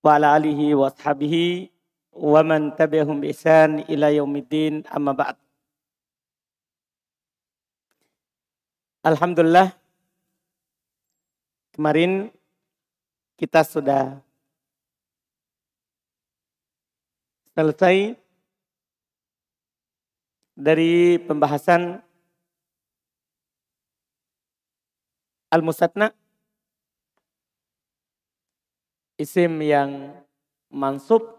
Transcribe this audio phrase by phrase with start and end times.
[0.00, 1.68] wa ala alihi wa ashabihi
[2.16, 5.36] wa man tabi'ahum bi ihsan ila yaumiddin amma ba'd.
[9.04, 9.76] Alhamdulillah
[11.76, 12.32] kemarin
[13.36, 14.16] kita sudah
[17.52, 18.16] selesai
[20.56, 22.00] dari pembahasan
[25.52, 26.16] Al-Musatna
[29.18, 30.14] isim yang
[30.70, 31.36] mansub.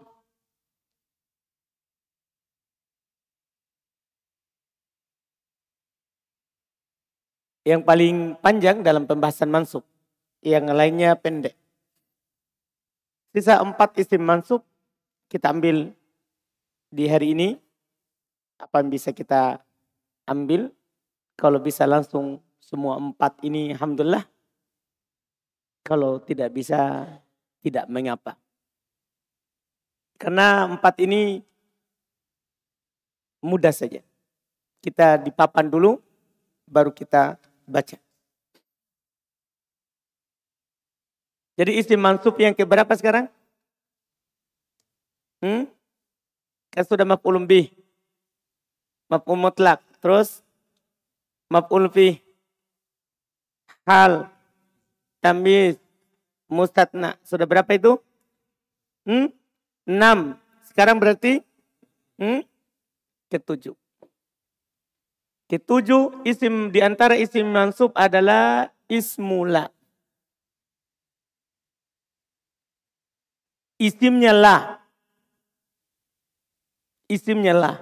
[7.64, 9.84] Yang paling panjang dalam pembahasan mansub.
[10.44, 11.56] Yang lainnya pendek.
[13.32, 14.64] Sisa empat isim mansub
[15.32, 15.92] kita ambil
[16.92, 17.48] di hari ini.
[18.60, 19.60] Apa yang bisa kita
[20.28, 20.68] ambil?
[21.38, 24.26] Kalau bisa langsung semua empat ini Alhamdulillah.
[25.80, 27.08] Kalau tidak bisa
[27.60, 28.36] tidak mengapa.
[30.20, 31.40] Karena empat ini
[33.40, 34.04] mudah saja.
[34.80, 36.00] Kita dipapan dulu,
[36.68, 37.36] baru kita
[37.68, 37.96] baca.
[41.60, 43.28] Jadi isim mansub yang keberapa sekarang?
[45.44, 45.68] Hmm?
[46.72, 47.68] Kan sudah maf'ulun bih.
[49.12, 49.84] Maf'ul mutlak.
[50.00, 50.40] Terus
[51.52, 52.16] maf'ul fi.
[53.84, 54.32] Hal.
[55.20, 55.76] Tamiz
[56.50, 57.16] mustatna.
[57.22, 57.96] Sudah berapa itu?
[59.06, 59.32] Hmm?
[59.86, 60.36] Enam.
[60.66, 61.40] Sekarang berarti
[62.18, 62.44] hmm?
[63.30, 63.78] ketujuh.
[65.50, 69.70] Ketujuh isim di antara isim mansub adalah ismula.
[73.80, 74.62] Isimnya lah.
[77.10, 77.76] Isimnya lah.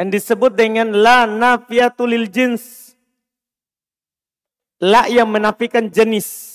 [0.00, 2.96] Yang disebut dengan la nafiatulil jins.
[4.80, 6.53] La yang menafikan jenis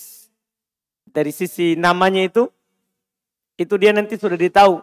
[1.10, 2.46] dari sisi namanya itu,
[3.58, 4.80] itu dia nanti sudah ditahu.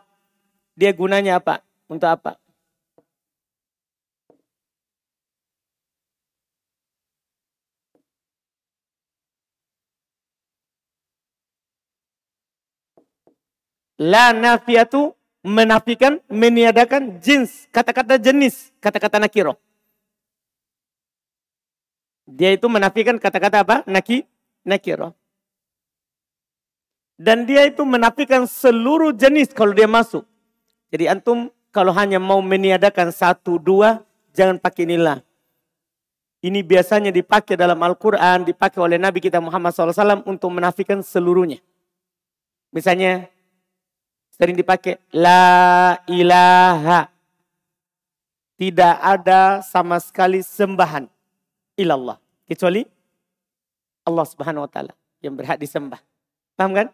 [0.77, 1.63] Dia gunanya apa?
[1.89, 2.37] Untuk apa?
[13.97, 19.57] La nafiatu menafikan, meniadakan jenis, kata-kata jenis, kata-kata nakiro.
[22.29, 23.75] Dia itu menafikan kata-kata apa?
[23.89, 24.21] Naki,
[24.61, 25.17] nakiro.
[27.17, 30.21] Dan dia itu menafikan seluruh jenis kalau dia masuk.
[30.93, 34.05] Jadi antum kalau hanya mau meniadakan satu dua,
[34.37, 35.25] jangan pakai inilah.
[36.37, 41.57] Ini biasanya dipakai dalam Al-Quran, dipakai oleh Nabi kita Muhammad SAW untuk menafikan seluruhnya.
[42.69, 43.25] Misalnya,
[44.37, 47.09] sering dipakai, La ilaha.
[48.57, 51.09] Tidak ada sama sekali sembahan.
[51.77, 52.17] Ilallah.
[52.45, 52.85] Kecuali
[54.05, 56.01] Allah subhanahu wa ta'ala yang berhak disembah.
[56.57, 56.87] Paham kan?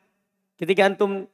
[0.58, 1.26] Ketika antum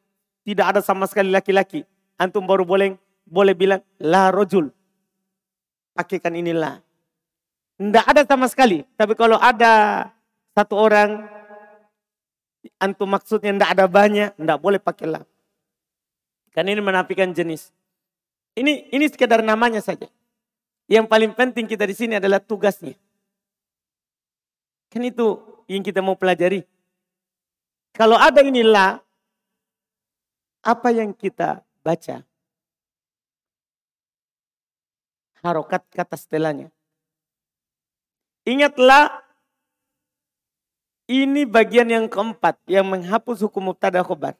[0.48, 1.84] tidak ada sama sekali laki-laki,
[2.16, 2.96] antum baru boleh
[3.28, 4.72] boleh bilang la rojul.
[5.94, 6.80] Pakaikan inilah.
[7.80, 8.84] Tidak ada sama sekali.
[8.96, 10.08] Tapi kalau ada
[10.56, 11.28] satu orang,
[12.80, 15.22] antum maksudnya tidak ada banyak, tidak boleh pakai la.
[16.52, 17.72] Karena ini menafikan jenis.
[18.58, 20.10] Ini ini sekedar namanya saja.
[20.90, 22.98] Yang paling penting kita di sini adalah tugasnya.
[24.90, 25.38] Kan itu
[25.70, 26.66] yang kita mau pelajari.
[27.94, 28.98] Kalau ada inilah,
[30.64, 32.24] apa yang kita baca.
[35.40, 36.68] Harokat kata setelahnya.
[38.44, 39.24] Ingatlah
[41.08, 44.36] ini bagian yang keempat yang menghapus hukum mubtada khobar.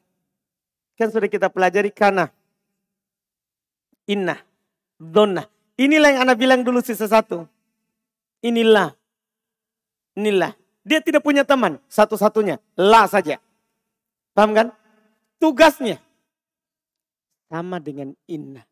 [1.00, 2.28] Kan sudah kita pelajari karena
[4.04, 4.36] inna,
[5.00, 5.48] donna.
[5.80, 7.48] Inilah yang anak bilang dulu sisa satu.
[8.44, 8.92] Inilah.
[10.12, 10.52] Inilah.
[10.84, 11.80] Dia tidak punya teman.
[11.88, 12.60] Satu-satunya.
[12.76, 13.40] La saja.
[14.36, 14.68] Paham kan?
[15.40, 15.96] Tugasnya
[17.50, 18.62] sama dengan inna.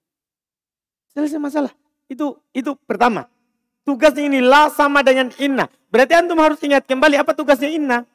[1.10, 1.74] Selesai masalah.
[2.06, 3.26] Itu itu pertama.
[3.82, 5.66] Tugasnya ini la sama dengan inna.
[5.90, 8.06] Berarti antum harus ingat kembali apa tugasnya inna.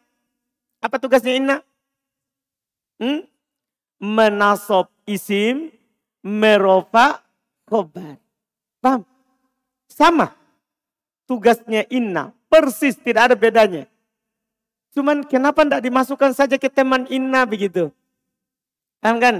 [0.80, 1.58] Apa tugasnya inna?
[3.02, 3.28] Hmm?
[4.00, 5.74] Menasob isim,
[6.24, 7.20] merofa,
[7.68, 8.16] khobar.
[8.80, 9.04] Paham?
[9.92, 10.32] Sama.
[11.28, 12.32] Tugasnya inna.
[12.48, 13.84] Persis tidak ada bedanya.
[14.94, 17.90] Cuman kenapa tidak dimasukkan saja ke teman inna begitu?
[19.02, 19.36] Paham kan?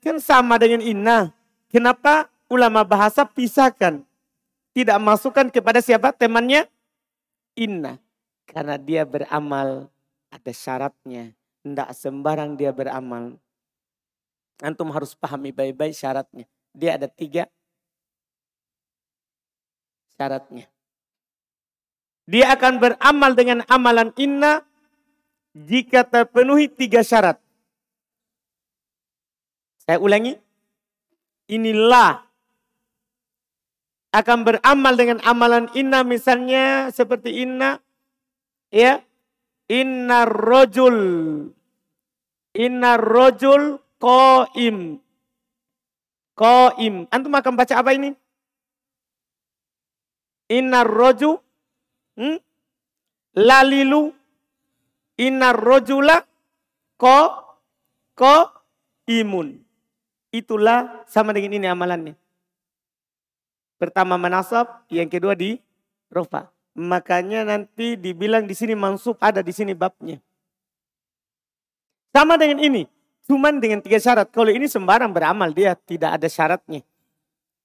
[0.00, 1.32] Kan sama dengan inna.
[1.68, 4.00] Kenapa ulama bahasa pisahkan?
[4.72, 6.64] Tidak masukkan kepada siapa temannya?
[7.54, 8.00] Inna.
[8.48, 9.92] Karena dia beramal
[10.32, 11.36] ada syaratnya.
[11.60, 13.36] Tidak sembarang dia beramal.
[14.64, 16.48] Antum harus pahami baik-baik syaratnya.
[16.72, 17.44] Dia ada tiga
[20.16, 20.64] syaratnya.
[22.30, 24.62] Dia akan beramal dengan amalan inna
[25.56, 27.42] jika terpenuhi tiga syarat.
[29.90, 30.38] Saya ulangi.
[31.50, 32.22] Inilah
[34.14, 37.82] akan beramal dengan amalan inna misalnya seperti inna
[38.70, 39.02] ya.
[39.66, 40.94] Inna rojul.
[42.54, 45.02] Inna rojul koim.
[46.38, 47.10] Koim.
[47.10, 48.14] Antum akan baca apa ini?
[50.54, 51.34] Inna roju
[52.14, 52.38] hmm?
[53.42, 54.14] lalilu.
[55.18, 56.22] Inna rojula
[56.94, 57.42] ko
[58.14, 58.54] ko
[59.10, 59.66] imun
[60.30, 62.14] itulah sama dengan ini amalannya.
[63.78, 65.58] Pertama menasab yang kedua di
[66.10, 70.22] rofa makanya nanti dibilang di sini mansub ada di sini babnya.
[72.10, 72.86] Sama dengan ini
[73.26, 74.30] cuman dengan tiga syarat.
[74.34, 76.82] Kalau ini sembarang beramal dia tidak ada syaratnya.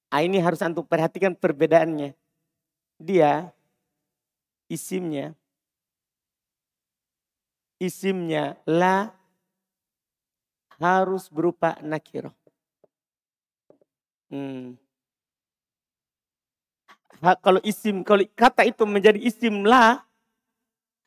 [0.06, 2.14] Ah, ini harus antum perhatikan perbedaannya.
[2.96, 3.50] Dia
[4.70, 5.34] isimnya
[7.76, 9.12] isimnya la
[10.80, 12.32] harus berupa nakiro.
[14.32, 14.74] Hmm.
[17.40, 20.04] Kalau isim, kalau kata itu menjadi isim la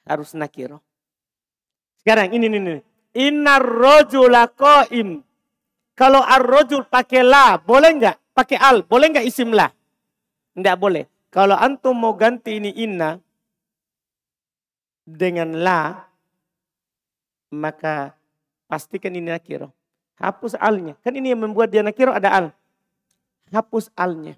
[0.10, 0.82] harus nakiro.
[2.02, 2.82] Sekarang ini ini.
[3.14, 5.22] Inna rojula koim.
[5.94, 8.32] Kalau ar-rojul pakai la, boleh nggak?
[8.32, 9.68] Pakai al, boleh nggak isim la?
[10.56, 11.04] Nggak boleh.
[11.28, 13.20] Kalau antum mau ganti ini inna
[15.04, 16.08] dengan la,
[17.52, 18.16] maka
[18.66, 19.70] pastikan ini nakiro.
[20.18, 20.96] Hapus alnya.
[21.04, 22.46] Kan ini yang membuat dia nakiro ada al.
[23.50, 24.38] Hapus alnya.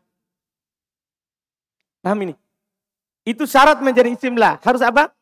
[2.02, 2.36] Paham ini?
[3.22, 4.58] Itu syarat menjadi isim la.
[4.66, 5.14] Harus apa?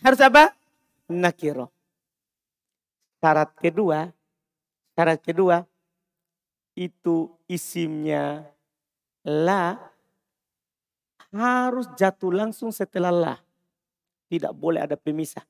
[0.00, 0.56] Harus apa?
[1.10, 1.68] Nakiro.
[3.20, 4.08] Syarat kedua,
[4.96, 5.64] syarat kedua
[6.74, 8.44] itu isimnya
[9.24, 9.78] la
[11.34, 13.34] harus jatuh langsung setelah la.
[14.28, 15.42] Tidak boleh ada pemisah.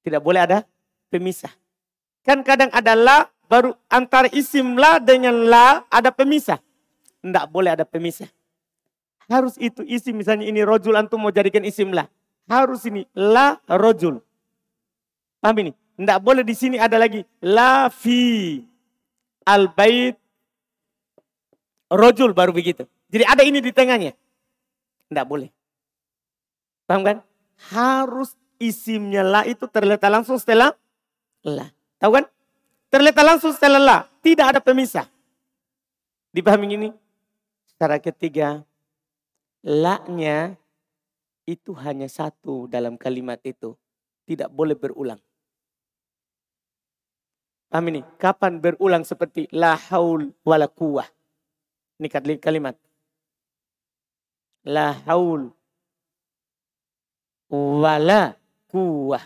[0.00, 0.58] Tidak boleh ada
[1.12, 1.52] pemisah.
[2.24, 3.18] Kan kadang ada la,
[3.50, 6.62] baru antara isim la dengan la ada pemisah.
[7.18, 8.30] Tidak boleh ada pemisah.
[9.26, 12.06] Harus itu isim misalnya ini rojul antum mau jadikan isim la.
[12.46, 14.22] Harus ini la rojul.
[15.42, 15.72] Paham ini?
[15.98, 18.62] Tidak boleh di sini ada lagi la fi
[19.44, 20.14] al bait
[21.90, 22.86] rojul baru begitu.
[23.10, 24.14] Jadi ada ini di tengahnya.
[25.10, 25.50] Tidak boleh.
[26.86, 27.16] Paham kan?
[27.74, 30.72] Harus isimnya la itu terletak langsung setelah
[31.42, 31.66] la.
[32.00, 32.24] Tahu kan?
[32.90, 33.98] Terletak langsung setelah la.
[34.20, 35.06] Tidak ada pemisah.
[36.34, 36.90] Dipahami ini?
[37.70, 38.60] Secara ketiga,
[39.64, 40.58] la-nya
[41.46, 43.78] itu hanya satu dalam kalimat itu.
[44.26, 45.18] Tidak boleh berulang.
[47.70, 48.02] Paham ini?
[48.18, 51.06] Kapan berulang seperti la haul wala kuwah.
[52.02, 52.10] Ini
[52.42, 52.74] kalimat
[54.64, 55.48] la haul
[57.50, 58.36] wala
[58.68, 59.24] kuwah.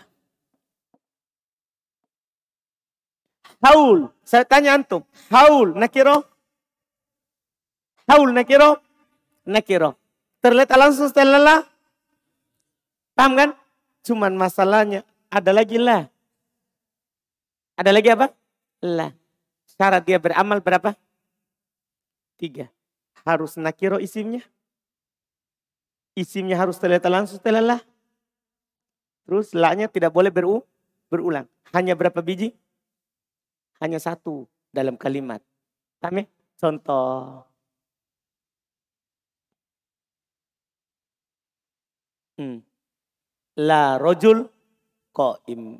[3.63, 6.25] Haul, saya tanya antum, haul nakiro?
[8.05, 8.77] Haul nakiro?
[9.45, 9.97] Nakiro.
[10.41, 11.57] Terlihat langsung setelah la?
[13.17, 13.49] Paham kan?
[14.05, 15.01] Cuman masalahnya
[15.33, 16.05] ada lagi lah.
[17.73, 18.29] Ada lagi apa?
[18.85, 19.11] Lah.
[19.65, 20.93] Syarat dia beramal berapa?
[22.37, 22.69] Tiga.
[23.25, 24.45] Harus nakiro isimnya.
[26.13, 27.81] Isimnya harus terletak langsung setelah lah.
[29.25, 30.61] Terus la-nya tidak boleh beru,
[31.09, 31.49] berulang.
[31.73, 32.53] Hanya berapa biji?
[33.79, 35.43] Hanya satu dalam kalimat.
[35.99, 36.25] Paham ya?
[36.55, 37.43] Contoh.
[42.35, 42.59] Hmm.
[43.55, 44.47] La rojul
[45.15, 45.79] koim.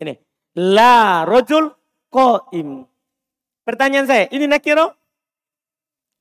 [0.00, 0.14] Ini.
[0.56, 1.68] La rojul
[2.08, 2.88] koim.
[3.64, 4.96] Pertanyaan saya, ini nakiro?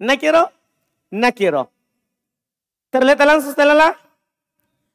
[0.04, 0.52] Nakiro?
[1.16, 1.72] Nakiro.
[2.92, 3.94] Terletak langsung setelah lah.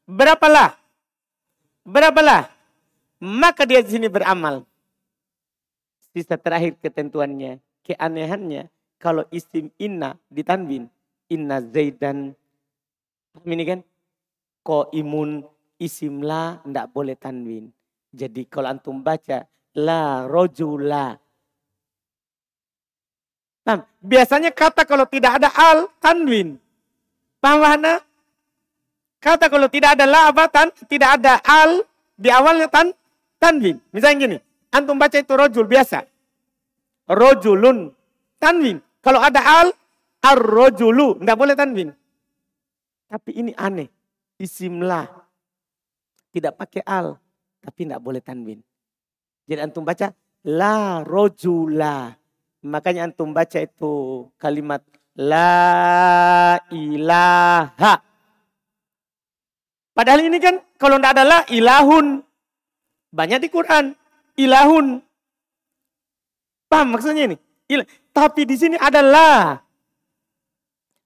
[0.04, 0.76] Berapalah?
[1.84, 2.52] Berapalah?
[3.20, 4.68] Maka dia di sini beramal.
[6.14, 8.70] Sisa terakhir ketentuannya, keanehannya.
[9.02, 10.86] Kalau isim inna ditanwin,
[11.26, 12.38] inna zaidan.
[13.42, 13.80] Ini kan?
[14.62, 15.42] Ko imun
[15.82, 17.68] isim la tidak boleh tanwin.
[18.14, 19.42] Jadi kalau antum baca
[19.74, 21.18] la rojula.
[23.64, 26.54] Nah, biasanya kata kalau tidak ada al tanwin.
[27.42, 28.00] Paham Wahana?
[29.18, 31.82] Kata kalau tidak ada la apa tan, tidak ada al
[32.14, 32.92] di awalnya tan
[33.40, 33.80] tanwin.
[33.90, 34.36] Misalnya gini,
[34.74, 36.02] antum baca itu rojul biasa.
[37.06, 37.94] Rojulun
[38.42, 38.82] tanwin.
[38.98, 39.68] Kalau ada al,
[40.18, 41.22] ar-rojulu.
[41.22, 41.94] Tidak boleh tanwin.
[43.06, 43.86] Tapi ini aneh.
[44.42, 45.06] Isim la.
[46.34, 47.14] Tidak pakai al.
[47.62, 48.58] Tapi tidak boleh tanwin.
[49.46, 50.10] Jadi antum baca
[50.50, 52.10] la rojula.
[52.64, 54.80] Makanya antum baca itu kalimat
[55.14, 58.02] La ilaha.
[59.94, 62.18] Padahal ini kan kalau tidak ada la ilahun.
[63.14, 63.94] Banyak di Quran.
[64.34, 64.98] Ilahun.
[66.66, 67.36] Paham maksudnya ini?
[67.70, 67.86] Ilah.
[68.14, 69.58] Tapi di sini ada la.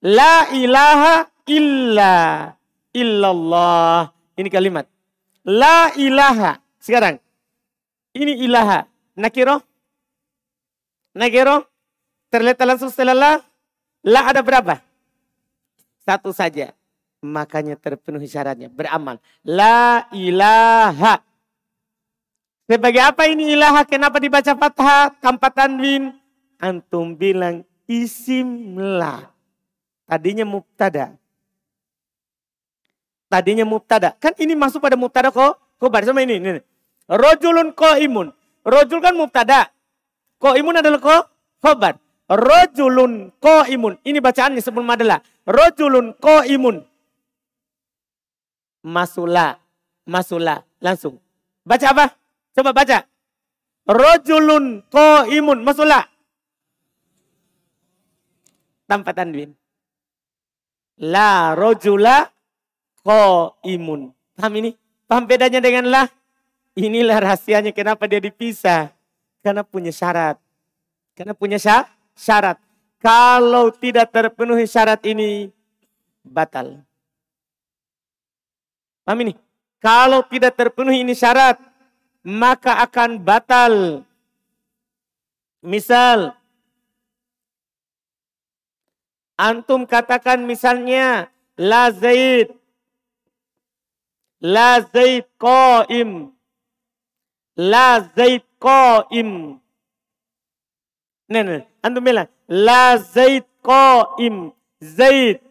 [0.05, 2.15] La ilaha illa.
[2.93, 4.09] Illallah.
[4.33, 4.85] Ini kalimat.
[5.45, 6.57] La ilaha.
[6.81, 7.21] Sekarang.
[8.17, 8.89] Ini ilaha.
[9.19, 9.61] Nakiro.
[11.13, 11.69] Nakiro.
[12.33, 13.31] Terletak langsung setelah la.
[14.05, 14.81] La ada berapa?
[16.01, 16.73] Satu saja.
[17.19, 18.71] Makanya terpenuhi syaratnya.
[18.71, 19.19] Beramal.
[19.45, 21.28] La ilaha.
[22.69, 23.81] Sebagai apa ini ilaha?
[23.81, 26.13] Kenapa dibaca fathah tanpa tanwin?
[26.61, 29.25] Antum bilang isim la.
[30.05, 31.17] Tadinya mubtada.
[33.25, 34.13] Tadinya mubtada.
[34.21, 35.57] Kan ini masuk pada mubtada kok.
[35.81, 36.37] Kobar sama ini.
[36.37, 36.61] ini.
[37.09, 38.29] Rojulun ko imun.
[38.61, 39.73] Rojul kan mubtada.
[40.37, 41.25] Ko imun adalah ko
[41.65, 41.97] khobar.
[42.29, 43.97] Rojulun ko imun.
[44.05, 45.25] Ini bacaannya sebelum adalah.
[45.49, 46.85] Rojulun ko imun.
[48.85, 49.57] Masula.
[50.05, 50.61] Masula.
[50.77, 51.17] Langsung.
[51.65, 52.05] Baca apa?
[52.53, 53.05] Coba baca.
[53.89, 55.65] Rojulun ko imun.
[55.65, 56.05] Masula.
[58.89, 59.53] Tanpa tanwin.
[60.99, 62.29] La rojula
[63.01, 64.11] ko imun.
[64.35, 64.71] Paham ini?
[65.09, 66.07] Paham bedanya dengan lah?
[66.77, 68.93] Inilah rahasianya kenapa dia dipisah.
[69.41, 70.37] Karena punya syarat.
[71.15, 71.57] Karena punya
[72.15, 72.57] syarat.
[72.99, 75.47] Kalau tidak terpenuhi syarat ini,
[76.19, 76.83] batal.
[79.07, 79.33] Paham ini?
[79.79, 81.55] Kalau tidak terpenuhi ini syarat,
[82.25, 84.03] maka akan batal.
[85.59, 86.35] Misal,
[89.35, 91.27] antum katakan misalnya,
[91.59, 92.51] la zaid,
[94.39, 96.31] la zaid qaim,
[97.59, 99.59] la zaid qaim.
[101.29, 105.43] Nah, antum bilang, la zaid qaim, zaid.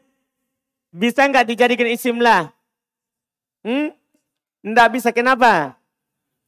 [0.88, 2.48] Bisa nggak dijadikan isim lah?
[3.60, 3.92] Hmm?
[4.64, 5.77] Nggak bisa, kenapa?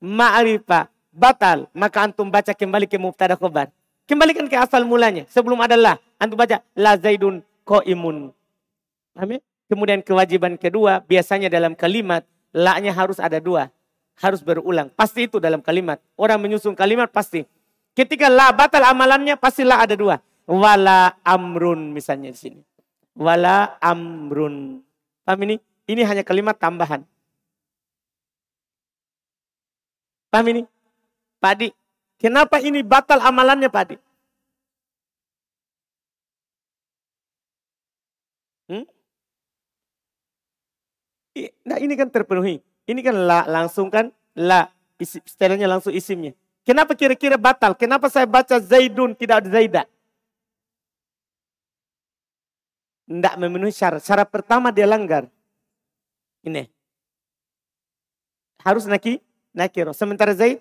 [0.00, 3.68] Ma'rifah batal, maka antum baca kembali ke mubtada khobar.
[4.08, 5.22] Kembalikan ke asal mulanya.
[5.30, 7.44] Sebelum adalah antum baca la zaidun
[7.86, 8.34] imun.
[9.14, 9.38] Paham ya?
[9.70, 13.70] Kemudian kewajiban kedua biasanya dalam kalimat la-nya harus ada dua.
[14.18, 14.90] Harus berulang.
[14.98, 16.02] Pasti itu dalam kalimat.
[16.18, 17.46] Orang menyusun kalimat pasti.
[17.94, 20.18] Ketika la batal amalannya pasti la ada dua.
[20.50, 22.60] Wala amrun misalnya di sini.
[23.14, 24.82] Wala amrun.
[25.22, 25.62] Paham ini?
[25.86, 27.06] Ini hanya kalimat tambahan.
[30.30, 30.62] Paham ini?
[31.42, 31.68] Pak Adi,
[32.14, 33.96] kenapa ini batal amalannya Pak Adi?
[38.70, 38.86] Hmm?
[41.66, 42.62] Nah ini kan terpenuhi.
[42.86, 44.70] Ini kan la, langsung kan la.
[45.02, 46.36] Setelahnya langsung isimnya.
[46.62, 47.74] Kenapa kira-kira batal?
[47.74, 49.86] Kenapa saya baca Zaidun tidak ada Zaidah?
[53.10, 54.04] Tidak memenuhi syarat.
[54.04, 55.26] Syarat pertama dia langgar.
[56.46, 56.68] Ini.
[58.60, 59.18] Harus naki
[59.54, 59.94] nakiro.
[59.94, 60.60] Sementara Zaid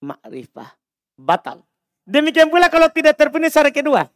[0.00, 0.74] ma'rifah.
[1.18, 1.66] Batal.
[2.08, 4.06] Demikian pula kalau tidak terpenuhi syarat kedua.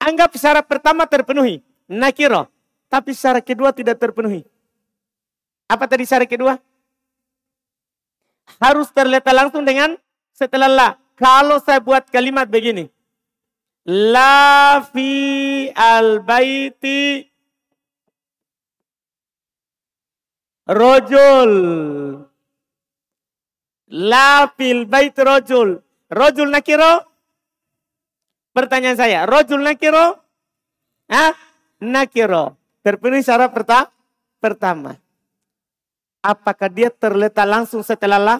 [0.00, 1.60] Anggap syarat pertama terpenuhi.
[1.86, 2.48] Nakiro.
[2.90, 4.42] Tapi syarat kedua tidak terpenuhi.
[5.70, 6.58] Apa tadi syarat kedua?
[8.58, 9.94] Harus terletak langsung dengan
[10.34, 10.88] setelah la.
[11.14, 12.90] Kalau saya buat kalimat begini.
[13.86, 17.29] La fi al baiti
[20.66, 21.52] rojul.
[23.90, 25.82] La fil bait rojul.
[26.10, 27.06] Rojul nakiro?
[28.50, 30.18] Pertanyaan saya, rojul nakiro?
[31.10, 31.34] Ah,
[31.78, 32.58] nakiro.
[32.82, 33.90] Terpenuhi syarat perta
[34.38, 34.96] pertama.
[36.20, 38.36] Apakah dia terletak langsung setelah la?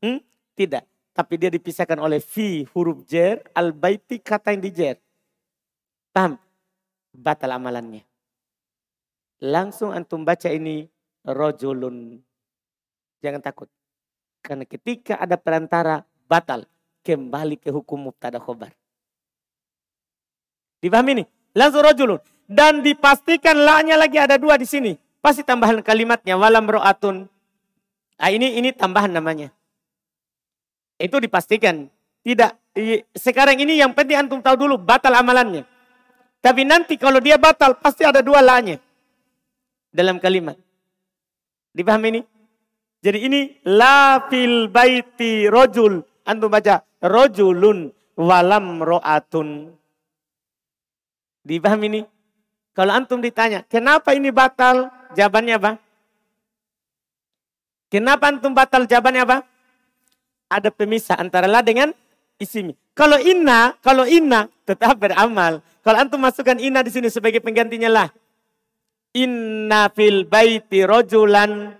[0.00, 0.22] Hmm?
[0.54, 0.84] Tidak.
[1.16, 4.96] Tapi dia dipisahkan oleh fi huruf jer, al baiti kata yang di jer.
[6.12, 6.36] Paham?
[7.12, 8.04] Batal amalannya.
[9.40, 10.88] Langsung antum baca ini
[11.26, 12.22] rojulun.
[13.20, 13.66] Jangan takut.
[14.40, 16.64] Karena ketika ada perantara batal.
[17.06, 18.74] Kembali ke hukum mubtada khobar.
[20.82, 21.24] Dipahami ini?
[21.54, 22.18] Langsung rojulun.
[22.50, 24.98] Dan dipastikan la-nya lagi ada dua di sini.
[25.22, 26.34] Pasti tambahan kalimatnya.
[26.34, 27.30] Walam ro'atun.
[28.18, 29.54] Nah, ini ini tambahan namanya.
[30.98, 31.86] Itu dipastikan.
[32.26, 32.74] Tidak.
[33.14, 35.62] Sekarang ini yang penting antum tahu dulu batal amalannya.
[36.42, 38.82] Tapi nanti kalau dia batal pasti ada dua la-nya.
[39.94, 40.58] Dalam kalimat.
[41.76, 42.20] Dipahami ini?
[43.04, 46.00] Jadi ini la fil baiti rojul.
[46.24, 49.76] Antum baca rojulun walam ro'atun.
[51.44, 52.00] Dipahami ini?
[52.72, 54.88] Kalau antum ditanya, kenapa ini batal?
[55.12, 55.70] Jawabannya apa?
[57.92, 58.88] Kenapa antum batal?
[58.88, 59.38] Jawabannya apa?
[60.48, 61.92] Ada pemisah antara la dengan
[62.40, 62.72] isimi.
[62.96, 65.60] Kalau inna, kalau inna tetap beramal.
[65.84, 68.08] Kalau antum masukkan inna di sini sebagai penggantinya lah.
[69.16, 71.72] Inna fil baiti rojulan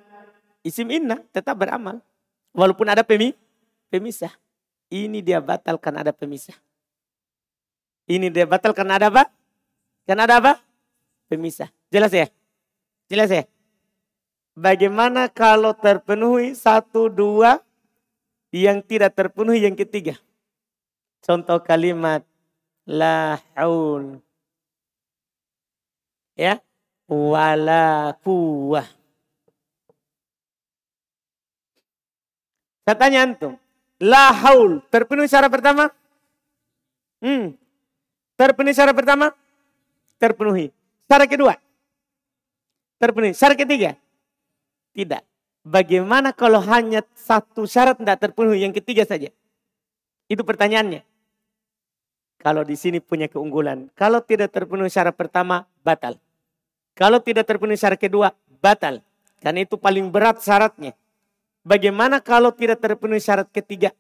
[0.67, 2.03] Isim inna tetap beramal.
[2.51, 3.31] Walaupun ada pemi,
[3.87, 4.35] pemisah.
[4.91, 6.59] Ini dia batal karena ada pemisah.
[8.11, 9.31] Ini dia batal karena ada apa?
[10.03, 10.53] Karena ada apa?
[11.31, 11.71] Pemisah.
[11.87, 12.27] Jelas ya?
[13.07, 13.47] Jelas ya?
[14.59, 17.63] Bagaimana kalau terpenuhi satu, dua,
[18.51, 20.19] yang tidak terpenuhi yang ketiga?
[21.23, 22.27] Contoh kalimat
[22.91, 24.19] la haul.
[26.35, 26.59] Ya,
[27.07, 28.87] wala kuwah.
[32.87, 33.59] Saya tanya antum,
[33.99, 35.91] la haul terpenuhi syarat pertama?
[37.19, 37.59] Hmm.
[38.39, 39.35] Terpenuhi syarat pertama?
[40.23, 40.71] Terpenuhi.
[41.11, 41.55] Syarat kedua?
[43.03, 43.35] Terpenuhi.
[43.35, 43.99] Syarat ketiga?
[44.95, 45.23] Tidak.
[45.67, 49.35] Bagaimana kalau hanya satu syarat tidak terpenuhi, yang ketiga saja?
[50.31, 51.03] Itu pertanyaannya.
[52.39, 53.91] Kalau di sini punya keunggulan.
[53.99, 56.15] Kalau tidak terpenuhi syarat pertama, batal.
[56.97, 58.33] Kalau tidak terpenuhi syarat kedua,
[58.65, 59.05] batal.
[59.45, 60.97] Karena itu paling berat syaratnya.
[61.61, 63.93] Bagaimana kalau tidak terpenuhi syarat ketiga?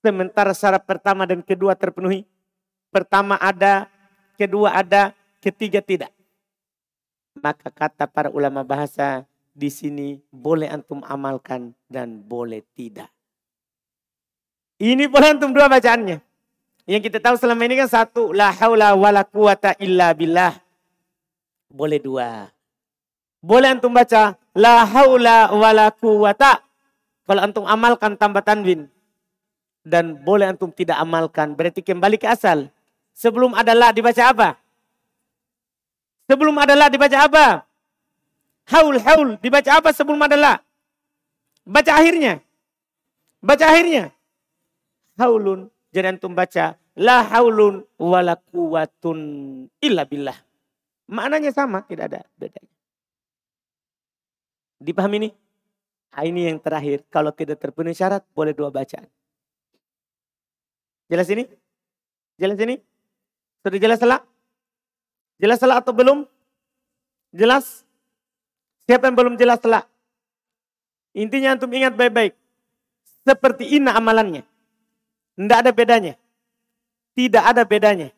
[0.00, 2.24] Sementara syarat pertama dan kedua terpenuhi.
[2.88, 3.84] Pertama ada,
[4.40, 5.12] kedua ada,
[5.44, 6.08] ketiga tidak.
[7.36, 13.12] Maka kata para ulama bahasa di sini boleh antum amalkan dan boleh tidak.
[14.78, 16.22] Ini boleh antum dua bacaannya.
[16.88, 20.67] Yang kita tahu selama ini kan satu, la haula wala quwata illa billah.
[21.68, 22.48] Boleh dua.
[23.38, 26.64] Boleh antum baca, la haula wala quwata.
[27.28, 28.88] Kalau antum amalkan tambah tanwin.
[29.84, 31.52] Dan boleh antum tidak amalkan.
[31.52, 32.72] Berarti kembali ke asal.
[33.12, 34.48] Sebelum ada la dibaca apa?
[36.24, 37.46] Sebelum ada la dibaca apa?
[38.68, 39.28] Haul, haul.
[39.40, 40.54] Dibaca apa sebelum ada la?
[41.68, 42.40] Baca akhirnya.
[43.44, 44.08] Baca akhirnya.
[45.20, 45.68] Haulun.
[45.92, 46.80] Jadi antum baca.
[46.96, 49.18] La haulun wala quwatun
[49.84, 50.47] illa billah.
[51.08, 52.74] Maknanya sama, tidak ada bedanya.
[54.78, 55.30] Dipahami ini?
[56.12, 57.02] Nah, ini yang terakhir.
[57.08, 59.08] Kalau tidak terpenuhi syarat, boleh dua bacaan.
[61.08, 61.48] Jelas ini?
[62.36, 62.76] Jelas ini?
[63.64, 64.20] Sudah jelas salah?
[65.40, 66.28] Jelas salah atau belum?
[67.32, 67.82] Jelas?
[68.84, 69.84] Siapa yang belum jelas telah?
[71.16, 72.36] Intinya antum ingat baik-baik.
[73.24, 74.44] Seperti ina amalannya.
[75.38, 76.14] Tidak ada bedanya.
[77.14, 78.08] Tidak ada bedanya.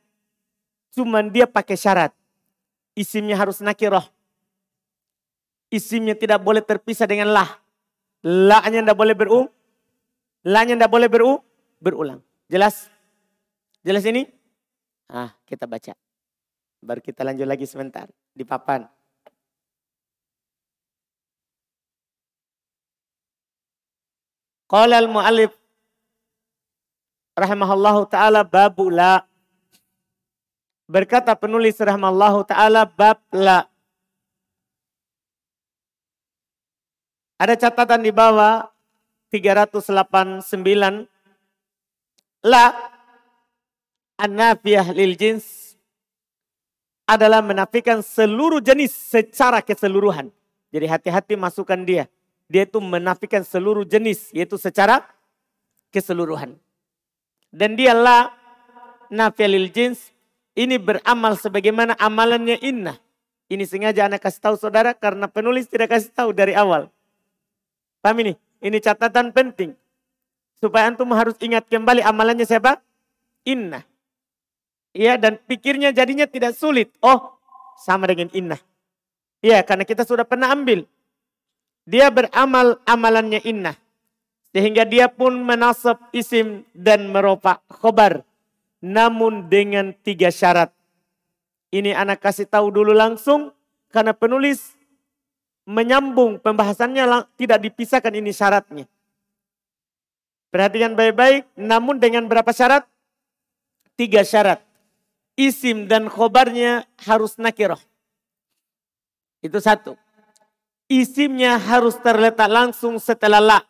[0.93, 2.13] Cuman dia pakai syarat.
[2.99, 4.05] Isimnya harus nakiroh.
[5.71, 7.49] Isimnya tidak boleh terpisah dengan lah.
[8.27, 9.47] La-nya tidak boleh beru.
[10.43, 11.39] La-nya tidak boleh beru.
[11.79, 12.21] Berulang.
[12.51, 12.91] Jelas?
[13.87, 14.27] Jelas ini?
[15.07, 15.95] Ah, kita baca.
[16.83, 18.11] Baru kita lanjut lagi sebentar.
[18.35, 18.85] Di papan.
[24.71, 25.51] Qala al-mu'allif
[27.35, 29.30] rahimahullahu taala babu la.
[30.91, 33.71] Berkata penulis rahimallahu taala bab la.
[37.39, 38.67] Ada catatan di bawah
[39.31, 40.43] 389
[42.43, 42.75] la
[44.19, 45.79] an-nafiyah lil jins
[47.07, 50.35] adalah menafikan seluruh jenis secara keseluruhan.
[50.75, 52.11] Jadi hati-hati masukkan dia
[52.51, 55.07] dia itu menafikan seluruh jenis, yaitu secara
[55.95, 56.59] keseluruhan.
[57.55, 58.35] Dan dia la
[59.07, 60.11] nafilil jins,
[60.59, 62.99] ini beramal sebagaimana amalannya inna.
[63.51, 66.87] Ini sengaja anak kasih tahu saudara karena penulis tidak kasih tahu dari awal.
[67.99, 68.33] Paham ini?
[68.63, 69.75] Ini catatan penting.
[70.61, 72.79] Supaya antum harus ingat kembali amalannya siapa?
[73.43, 73.83] Inna.
[74.95, 76.95] Iya dan pikirnya jadinya tidak sulit.
[77.03, 77.39] Oh
[77.81, 78.59] sama dengan inna.
[79.41, 80.85] Iya karena kita sudah pernah ambil.
[81.89, 83.75] Dia beramal amalannya inna.
[84.51, 88.27] Sehingga dia pun menasab isim dan meropak khobar.
[88.81, 90.73] Namun dengan tiga syarat.
[91.71, 93.53] Ini anak kasih tahu dulu langsung.
[93.91, 94.75] Karena penulis
[95.69, 98.85] menyambung pembahasannya tidak dipisahkan ini syaratnya.
[100.51, 101.47] Perhatikan baik-baik.
[101.55, 102.89] Namun dengan berapa syarat?
[103.95, 104.65] Tiga syarat.
[105.37, 107.81] Isim dan khobarnya harus nakiroh.
[109.41, 109.97] Itu satu
[110.91, 113.61] isimnya harus terletak langsung setelah la.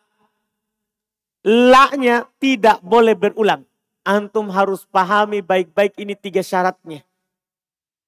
[1.45, 3.61] La-nya tidak boleh berulang.
[4.01, 7.05] Antum harus pahami baik-baik ini tiga syaratnya.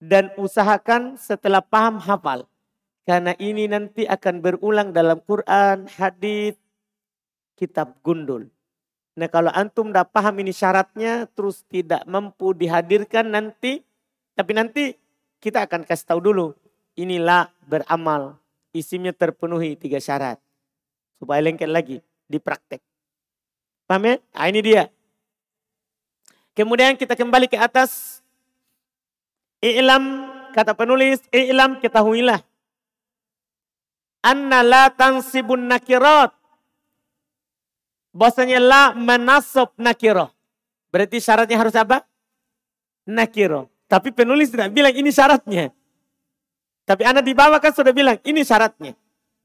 [0.01, 2.49] Dan usahakan setelah paham hafal.
[3.03, 6.55] Karena ini nanti akan berulang dalam Quran, hadis,
[7.53, 8.49] kitab gundul.
[9.13, 13.85] Nah kalau antum tidak paham ini syaratnya terus tidak mampu dihadirkan nanti.
[14.33, 14.83] Tapi nanti
[15.37, 16.47] kita akan kasih tahu dulu.
[16.97, 18.41] Inilah beramal
[18.73, 20.41] isimnya terpenuhi tiga syarat.
[21.21, 22.81] Supaya lengket lagi di praktek.
[23.85, 24.15] Paham ya?
[24.33, 24.83] Nah, ini dia.
[26.53, 28.21] Kemudian kita kembali ke atas.
[29.63, 32.41] I'lam, kata penulis, i'lam ketahuilah.
[34.23, 36.31] anna la tansibun nakirat.
[38.13, 40.29] Bahasanya la menasab nakiro.
[40.93, 42.05] Berarti syaratnya harus apa?
[43.09, 43.73] Nakiro.
[43.89, 45.73] Tapi penulis tidak bilang ini syaratnya.
[46.85, 48.93] Tapi anak di bawah kan sudah bilang ini syaratnya.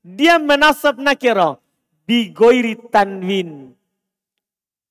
[0.04, 1.56] Dia menasab nakiro.
[2.04, 3.72] Bigoiri tanwin.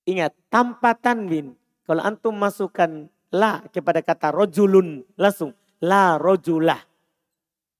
[0.09, 1.53] Ingat, tanpa tanwin.
[1.87, 5.07] Kalau antum masukkan la kepada kata rojulun.
[5.15, 6.83] Langsung, la rojulah.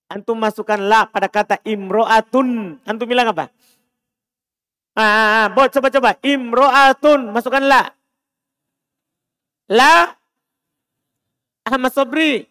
[0.08, 2.80] Antum masukkan la pada kata imro'atun.
[2.88, 3.52] Antum bilang apa?
[4.96, 6.16] Ah, ah, ah, buat coba-coba.
[6.24, 7.36] Imro'atun.
[7.36, 7.92] Masukkan la.
[9.68, 10.16] La.
[11.68, 12.48] Ahmad Sobri.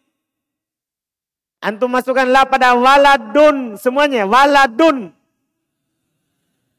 [1.64, 3.80] Antum masukkan la pada waladun.
[3.80, 4.28] Semuanya.
[4.28, 5.08] Waladun.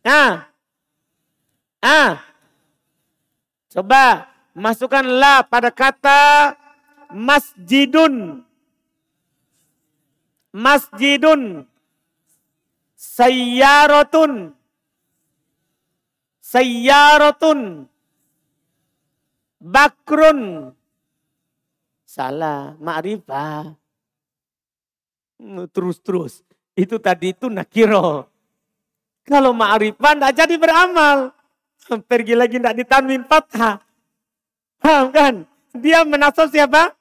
[0.05, 0.45] Ah.
[1.81, 2.21] Ah.
[3.73, 4.36] Coba.
[4.57, 6.57] Masukkan la pada kata
[7.13, 8.41] masjidun.
[10.49, 11.61] Masjidun.
[12.97, 14.57] Sayyaratun.
[16.41, 17.85] Sayyaratun.
[19.61, 20.73] Bakrun.
[22.09, 23.77] Salah, ma'rifah.
[25.69, 26.41] Terus-terus.
[26.73, 28.25] Itu tadi itu nakiro.
[29.21, 31.29] Kalau ma'rifah tidak jadi beramal.
[32.09, 33.86] Pergi lagi tidak ditanwin fathah.
[34.81, 35.33] Paham kan?
[35.77, 36.93] Dia menasab siapa?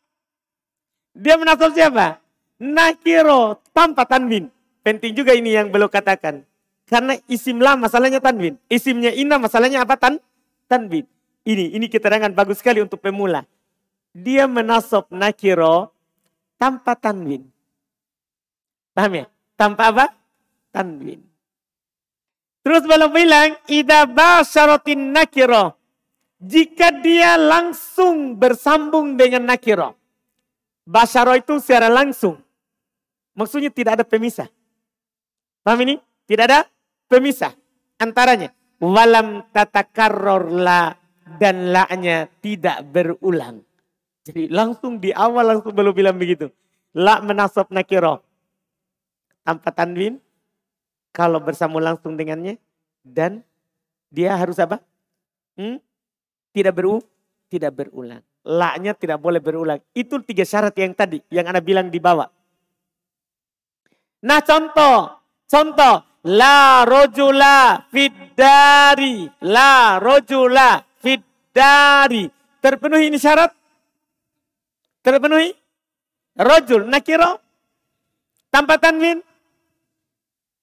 [1.16, 2.20] Dia menasab siapa?
[2.60, 4.48] Nakiro tanpa tanwin.
[4.80, 6.44] Penting juga ini yang belum katakan.
[6.86, 8.56] Karena isim lah masalahnya tanwin.
[8.70, 9.98] Isimnya ina masalahnya apa?
[9.98, 10.22] Tan
[10.70, 11.04] tanwin.
[11.46, 13.46] Ini ini keterangan bagus sekali untuk pemula.
[14.16, 15.92] Dia menasab nakiro
[16.56, 17.44] tanpa tanwin.
[18.96, 19.24] Paham ya?
[19.60, 20.06] Tanpa apa?
[20.72, 21.20] Tanwin.
[22.64, 25.75] Terus belum bilang, Ida basyaratin nakiro.
[26.36, 29.96] Jika dia langsung bersambung dengan nakiro.
[30.84, 32.38] Basyaro itu secara langsung.
[33.32, 34.48] Maksudnya tidak ada pemisah.
[35.64, 35.94] Paham ini?
[36.28, 36.68] Tidak ada
[37.08, 37.52] pemisah
[37.98, 38.52] antaranya.
[38.76, 40.92] Walam tatakarror la
[41.40, 43.64] dan la-nya tidak berulang.
[44.26, 46.52] Jadi langsung di awal langsung belum bilang begitu.
[46.92, 48.20] La menasab nakiro.
[49.42, 50.20] Tanpa tanwin.
[51.14, 52.60] Kalau bersama langsung dengannya.
[53.00, 53.40] Dan
[54.10, 54.82] dia harus apa?
[55.54, 55.78] Hmm?
[56.56, 56.96] Tidak beru,
[57.52, 58.24] tidak berulang.
[58.48, 59.76] La-nya tidak boleh berulang.
[59.92, 61.20] Itu tiga syarat yang tadi.
[61.28, 62.32] Yang Anda bilang di bawah.
[64.24, 65.20] Nah contoh.
[65.44, 66.24] Contoh.
[66.24, 69.28] La rojula fiddari.
[69.44, 72.24] La rojula fiddari.
[72.64, 73.52] Terpenuhi ini syarat?
[75.04, 75.52] Terpenuhi?
[76.40, 77.36] Rojul nakiro.
[78.48, 79.20] Tanpa tanwin.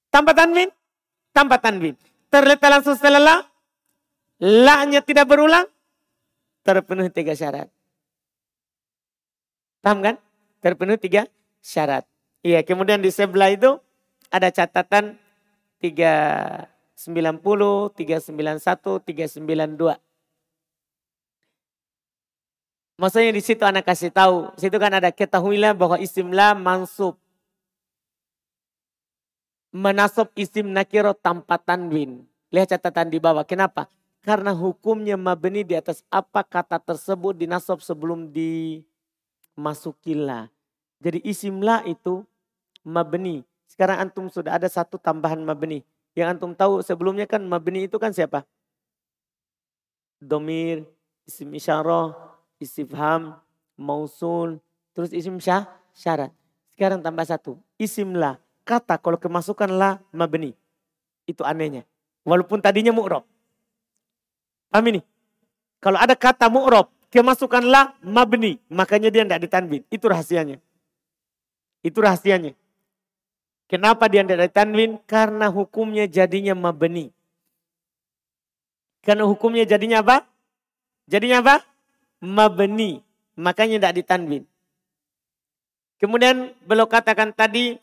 [0.10, 0.74] Tanpa tanwin.
[1.30, 1.94] Tanpa tanwin.
[2.34, 3.36] Terletak langsung setelah la.
[4.42, 5.70] La-nya tidak berulang.
[6.64, 7.68] Terpenuhi tiga syarat.
[9.84, 10.16] Paham kan?
[10.64, 11.28] Terpenuhi tiga
[11.60, 12.08] syarat.
[12.40, 13.76] Iya, kemudian di sebelah itu
[14.32, 15.20] ada catatan
[15.84, 20.00] 390, 391, 392.
[22.96, 27.20] Maksudnya di situ anak kasih tahu, situ kan ada ketahuilah bahwa isim la mansub.
[29.76, 32.24] Menasab isim nakiro tanpa tanwin.
[32.54, 33.42] Lihat catatan di bawah.
[33.44, 33.90] Kenapa?
[34.24, 40.48] Karena hukumnya mabni di atas apa kata tersebut dinasab sebelum dimasukilah.
[41.04, 42.24] Jadi isim la itu
[42.88, 45.82] mabni sekarang antum sudah ada satu tambahan mabni.
[46.14, 48.46] Yang antum tahu sebelumnya kan mabni itu kan siapa?
[50.22, 50.86] Domir,
[51.26, 52.14] isim isyarah,
[52.62, 53.34] istifham,
[53.74, 54.62] mausul,
[54.94, 56.30] terus isim syah, syarat.
[56.70, 58.38] Sekarang tambah satu, isim la.
[58.62, 60.54] Kata kalau kemasukan la mabni.
[61.26, 61.82] Itu anehnya.
[62.22, 63.26] Walaupun tadinya mu'rob.
[64.74, 65.02] Paham ini?
[65.78, 68.58] Kalau ada kata mu'rob, kemasukan la mabni.
[68.74, 69.86] Makanya dia tidak ditanbin.
[69.94, 70.58] Itu rahasianya.
[71.86, 72.58] Itu rahasianya.
[73.70, 74.98] Kenapa dia tidak tanwin?
[75.06, 77.14] Karena hukumnya jadinya mabni.
[79.06, 80.26] Karena hukumnya jadinya apa?
[81.06, 81.56] Jadinya apa?
[82.18, 83.06] Mabni.
[83.38, 84.44] Makanya tidak ditanwin.
[86.02, 87.78] Kemudian beliau katakan tadi,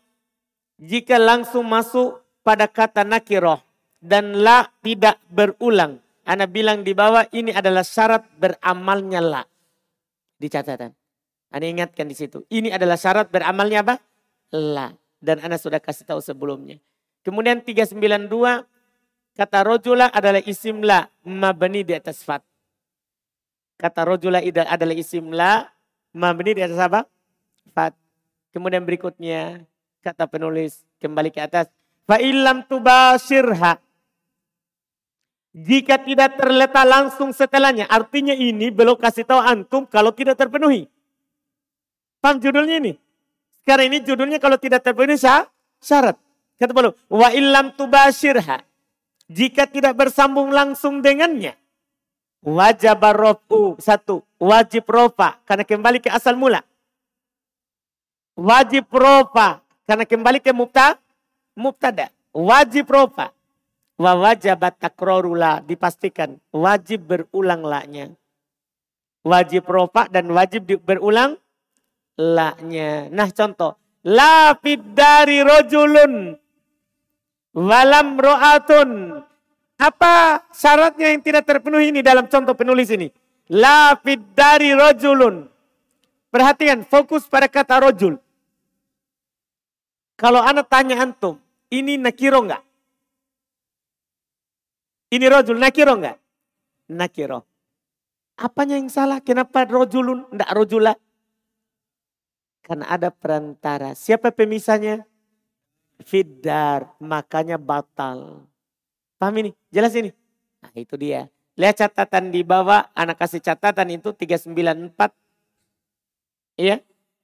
[0.81, 3.63] jika langsung masuk pada kata nakiroh
[4.03, 6.03] dan la tidak berulang.
[6.25, 9.43] Anda bilang di bawah ini adalah syarat beramalnya la.
[10.41, 10.93] Di catatan.
[11.51, 12.47] Anda ingatkan di situ.
[12.47, 13.95] Ini adalah syarat beramalnya apa?
[14.55, 14.95] La.
[15.21, 16.81] Dan Anda sudah kasih tahu sebelumnya.
[17.21, 18.65] Kemudian 392
[19.37, 22.41] kata rojula adalah isim la mabni di atas fat.
[23.77, 25.69] Kata rojula adalah isim la
[26.17, 27.05] mabni di atas apa?
[27.77, 27.93] Fat.
[28.51, 29.65] Kemudian berikutnya
[30.01, 31.69] kata penulis kembali ke atas.
[32.09, 33.79] Fa'ilam tubasirha.
[35.51, 37.91] Jika tidak terletak langsung setelahnya.
[37.91, 40.87] Artinya ini belum kasih tahu antum kalau tidak terpenuhi.
[42.23, 42.95] Paham judulnya ini?
[43.65, 46.17] Sekarang ini judulnya kalau tidak terpenuhi syarat.
[46.61, 48.63] Kata beliau, wa illam tubashirha.
[49.31, 51.57] Jika tidak bersambung langsung dengannya.
[52.43, 53.79] Wajib rofu.
[53.81, 55.39] Satu, wajib rofa.
[55.49, 56.61] Karena kembali ke asal mula.
[58.37, 59.63] Wajib rofa.
[59.87, 60.99] Karena kembali ke mubta,
[61.57, 62.13] mubtada.
[62.35, 63.33] Wajib rofa.
[64.01, 65.61] Wa wajabat takrorula.
[65.61, 66.41] Dipastikan.
[66.57, 68.17] Wajib berulang laknya.
[69.21, 71.37] Wajib rofa dan wajib berulang
[72.17, 73.13] laknya.
[73.13, 73.77] Nah contoh.
[74.01, 74.57] La
[74.97, 76.33] dari rojulun.
[77.53, 79.21] Walam ro'atun.
[79.77, 83.13] Apa syaratnya yang tidak terpenuhi ini dalam contoh penulis ini?
[83.53, 83.93] La
[84.33, 85.45] dari rojulun.
[86.31, 88.15] Perhatikan, fokus pada kata rojul.
[90.15, 91.43] Kalau anak tanya antum,
[91.75, 92.63] ini nakiro enggak?
[95.11, 96.19] Ini rojul, nakiro enggak?
[96.87, 97.43] Nakiro.
[98.39, 99.19] Apanya yang salah?
[99.21, 100.97] Kenapa rojulun, enggak rojulah?
[102.63, 103.99] Karena ada perantara.
[103.99, 105.03] Siapa pemisahnya?
[106.07, 106.95] Fiddar.
[107.03, 108.47] Makanya batal.
[109.19, 109.51] Paham ini?
[109.75, 110.15] Jelas ini?
[110.63, 111.27] Nah itu dia.
[111.59, 112.87] Lihat catatan di bawah.
[112.95, 115.11] Anak kasih catatan itu 394.
[116.55, 116.81] Iya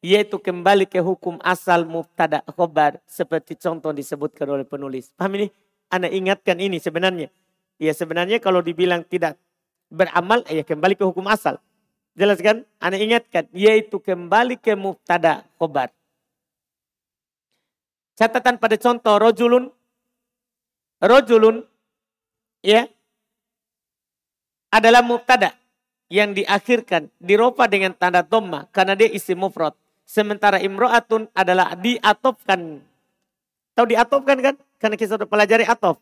[0.06, 5.10] yaitu kembali ke hukum asal mubtada khobar seperti contoh disebutkan oleh penulis.
[5.18, 5.50] Paham ini?
[5.90, 7.26] Anda ingatkan ini sebenarnya.
[7.76, 9.36] Ya sebenarnya kalau dibilang tidak
[9.92, 11.60] beramal ya kembali ke hukum asal.
[12.16, 12.64] Jelas kan?
[12.80, 15.92] Anda ingatkan yaitu kembali ke mubtada khobar.
[18.16, 19.68] Catatan pada contoh rojulun.
[21.04, 21.60] Rojulun
[22.64, 22.88] ya
[24.72, 25.52] adalah mubtada
[26.08, 29.76] yang diakhirkan diropa dengan tanda dhamma karena dia isi mufrad.
[30.06, 32.80] Sementara imro'atun adalah diatopkan.
[33.76, 34.54] Tahu diatopkan kan?
[34.78, 35.98] Karena kita sudah pelajari atof.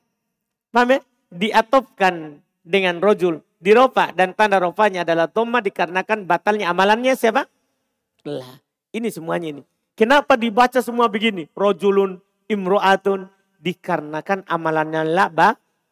[0.70, 1.00] Paham ya?
[1.34, 3.42] Diatopkan dengan rojul.
[3.58, 7.50] Diropa dan tanda ropanya adalah toma dikarenakan batalnya amalannya siapa?
[8.22, 8.60] Lah.
[8.94, 9.62] Ini semuanya ini.
[9.98, 11.50] Kenapa dibaca semua begini?
[11.58, 13.26] Rojulun, imro'atun.
[13.58, 15.32] Dikarenakan amalannya lah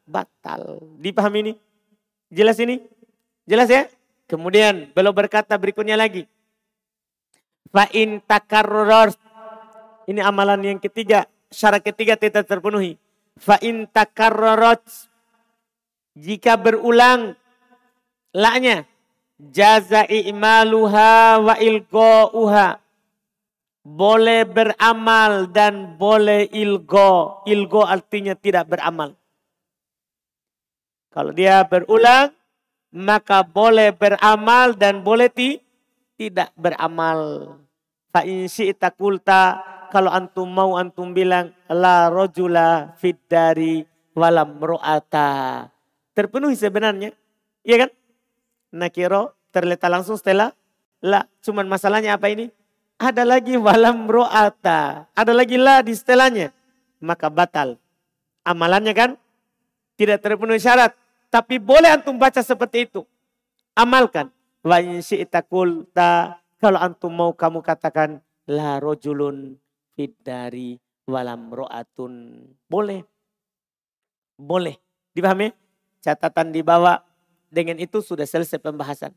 [0.04, 0.84] batal.
[1.00, 1.52] Dipahami ini?
[2.28, 2.84] Jelas ini?
[3.48, 3.88] Jelas ya?
[4.28, 6.28] Kemudian belum berkata berikutnya lagi.
[7.72, 9.16] Fa'in takarror.
[10.04, 11.24] Ini amalan yang ketiga.
[11.48, 13.00] Syarat ketiga tidak terpenuhi.
[13.40, 14.84] Fa'in takarrorot.
[16.16, 17.36] Jika berulang.
[18.32, 18.88] Laknya.
[19.42, 22.78] Jaza i'maluha wa ilgo'uha.
[23.82, 27.42] Boleh beramal dan boleh ilgo.
[27.42, 29.18] Ilgo artinya tidak beramal.
[31.10, 32.30] Kalau dia berulang,
[32.94, 35.58] maka boleh beramal dan boleh ti,
[36.14, 37.52] tidak beramal.
[38.12, 38.92] Fa in syi'ta
[39.92, 45.71] kalau antum mau antum bilang la rojula fid dari walam ro'ata.
[46.12, 47.16] Terpenuhi sebenarnya.
[47.64, 47.90] Iya kan?
[48.72, 50.52] Nakiro terletak langsung setelah
[51.00, 51.28] la.
[51.44, 52.52] Cuman masalahnya apa ini?
[53.00, 55.08] Ada lagi walam ro'ata.
[55.16, 56.52] Ada lagi la di setelahnya.
[57.02, 57.80] Maka batal.
[58.44, 59.10] Amalannya kan
[59.96, 60.94] tidak terpenuhi syarat.
[61.32, 63.02] Tapi boleh antum baca seperti itu.
[63.72, 64.28] Amalkan.
[64.62, 65.42] Wa syi'ta
[66.62, 69.58] kalau antum mau kamu katakan la rojulun
[70.22, 72.42] dari walam ro'atun.
[72.66, 73.02] Boleh.
[74.38, 74.76] Boleh.
[75.14, 75.61] Dipahami?
[76.02, 77.00] Catatan di bawah.
[77.52, 79.14] Dengan itu sudah selesai pembahasan.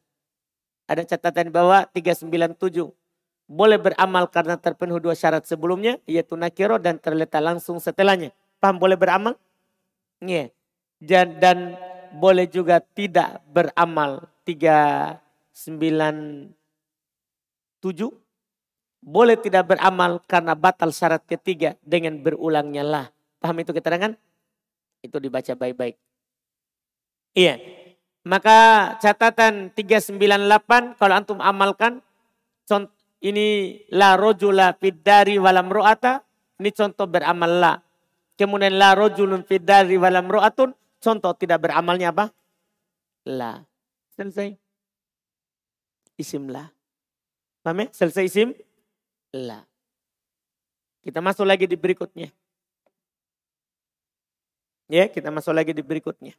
[0.85, 2.93] Ada catatan di bawah 397.
[3.49, 5.97] Boleh beramal karena terpenuhi dua syarat sebelumnya.
[6.05, 8.29] Yaitu nakiro dan terletak langsung setelahnya.
[8.61, 9.33] Paham boleh beramal?
[10.21, 10.53] Iya.
[11.01, 11.57] Dan, dan
[12.13, 14.29] boleh juga tidak beramal.
[14.45, 16.53] 39
[17.85, 18.09] Tujuh,
[19.05, 23.05] boleh tidak beramal karena batal syarat ketiga dengan berulangnya lah.
[23.37, 24.17] Paham itu keterangan?
[25.05, 25.93] Itu dibaca baik-baik.
[27.35, 27.59] Iya.
[28.25, 28.57] Maka
[29.03, 32.01] catatan 398 kalau antum amalkan
[33.25, 36.21] ini la rojula fiddari walam ro'ata.
[36.61, 37.73] Ini contoh beramal la.
[38.37, 40.73] Kemudian la rojulun fiddari walam ro'atun.
[41.01, 42.31] Contoh tidak beramalnya apa?
[43.27, 43.61] La.
[44.15, 44.55] Selesai.
[46.15, 46.71] Isim la.
[47.65, 47.87] Paham ya?
[47.91, 48.49] Selesai isim?
[49.35, 49.65] La.
[51.01, 52.29] Kita masuk lagi di berikutnya.
[54.85, 56.37] Ya, kita masuk lagi di berikutnya.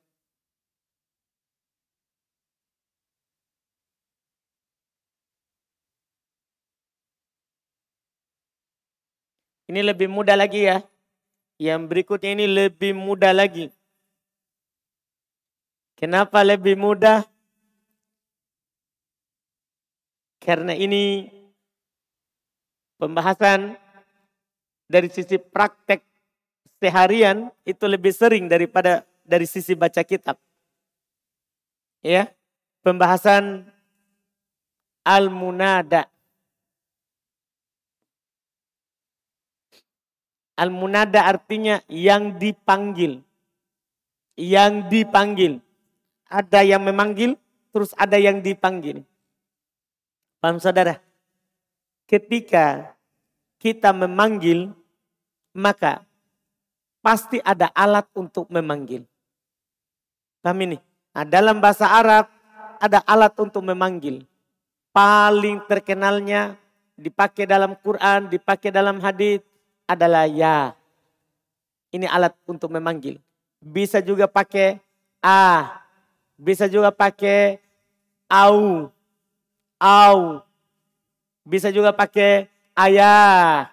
[9.77, 10.81] Ini lebih mudah lagi ya.
[11.61, 13.69] Yang berikutnya ini lebih mudah lagi.
[16.01, 17.29] Kenapa lebih mudah?
[20.41, 21.29] Karena ini
[22.97, 23.77] pembahasan
[24.89, 26.01] dari sisi praktek
[26.81, 30.41] seharian itu lebih sering daripada dari sisi baca kitab.
[32.01, 32.33] Ya,
[32.81, 33.69] pembahasan
[35.05, 36.09] al-munada.
[40.57, 43.21] Al-munada artinya yang dipanggil.
[44.41, 45.53] Yang dipanggil.
[46.33, 47.37] Ada yang memanggil,
[47.71, 49.05] terus ada yang dipanggil.
[50.41, 50.99] Paham saudara?
[52.09, 52.97] Ketika
[53.61, 54.73] kita memanggil,
[55.53, 56.05] maka
[57.05, 59.05] pasti ada alat untuk memanggil.
[60.41, 60.79] Paham ini?
[61.13, 62.33] Nah, dalam bahasa Arab
[62.81, 64.25] ada alat untuk memanggil.
[64.93, 66.57] Paling terkenalnya
[66.97, 69.45] dipakai dalam Quran, dipakai dalam hadis
[69.87, 70.75] adalah ya.
[71.95, 73.23] Ini alat untuk memanggil.
[73.63, 74.83] Bisa juga pakai
[75.25, 75.81] a,
[76.37, 77.63] bisa juga pakai
[78.29, 78.91] au,
[79.81, 80.21] au.
[81.47, 83.71] Bisa juga pakai ayah.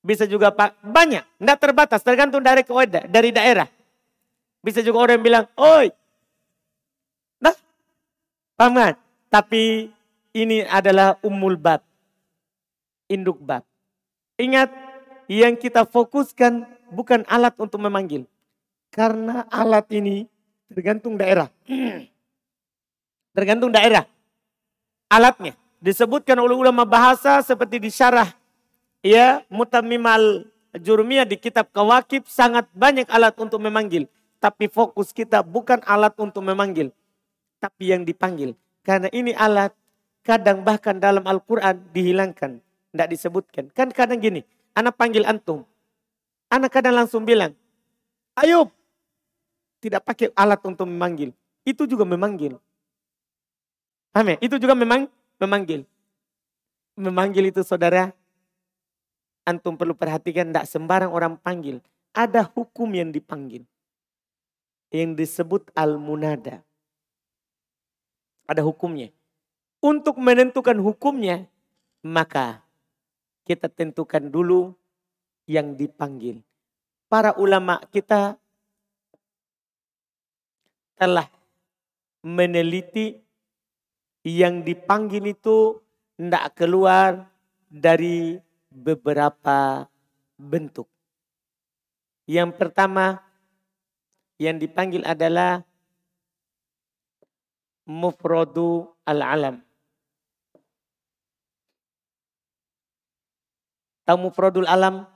[0.00, 3.68] Bisa juga pak banyak, tidak terbatas, tergantung dari keweda, dari daerah.
[4.64, 5.92] Bisa juga orang bilang, oi.
[7.40, 7.52] Nah,
[8.56, 8.96] paman.
[9.28, 9.92] Tapi
[10.32, 11.84] ini adalah umul bab
[13.10, 13.66] induk bab.
[14.38, 14.70] Ingat,
[15.30, 18.26] yang kita fokuskan bukan alat untuk memanggil.
[18.90, 20.26] Karena alat ini
[20.66, 21.46] tergantung daerah.
[23.38, 24.02] Tergantung daerah.
[25.06, 25.54] Alatnya.
[25.78, 28.34] Disebutkan oleh ulama bahasa seperti di syarah.
[29.06, 34.10] Ya, mutamimal jurmiyah di kitab kawakib sangat banyak alat untuk memanggil.
[34.42, 36.90] Tapi fokus kita bukan alat untuk memanggil.
[37.62, 38.58] Tapi yang dipanggil.
[38.82, 39.70] Karena ini alat
[40.26, 42.58] kadang bahkan dalam Al-Quran dihilangkan.
[42.90, 43.70] Tidak disebutkan.
[43.70, 44.42] Kan kadang gini,
[44.74, 45.66] anak panggil antum.
[46.50, 47.54] Anak kadang langsung bilang,
[48.34, 48.70] Ayub.
[49.80, 51.32] Tidak pakai alat untuk memanggil.
[51.64, 52.60] Itu juga memanggil.
[54.12, 54.36] Paham ya?
[54.44, 55.08] Itu juga memang
[55.40, 55.88] memanggil.
[57.00, 58.12] Memanggil itu saudara,
[59.48, 61.80] antum perlu perhatikan tidak sembarang orang panggil.
[62.12, 63.64] Ada hukum yang dipanggil.
[64.92, 66.60] Yang disebut al-munada.
[68.44, 69.14] Ada hukumnya.
[69.80, 71.48] Untuk menentukan hukumnya,
[72.04, 72.60] maka
[73.44, 74.74] kita tentukan dulu
[75.50, 76.40] yang dipanggil.
[77.10, 78.38] Para ulama kita
[80.94, 81.26] telah
[82.22, 83.18] meneliti
[84.22, 85.80] yang dipanggil itu
[86.20, 87.24] tidak keluar
[87.66, 88.36] dari
[88.68, 89.88] beberapa
[90.36, 90.86] bentuk.
[92.28, 93.18] Yang pertama
[94.36, 95.64] yang dipanggil adalah
[97.88, 99.64] mufradu al-alam.
[104.10, 105.06] Tahu mufradul alam?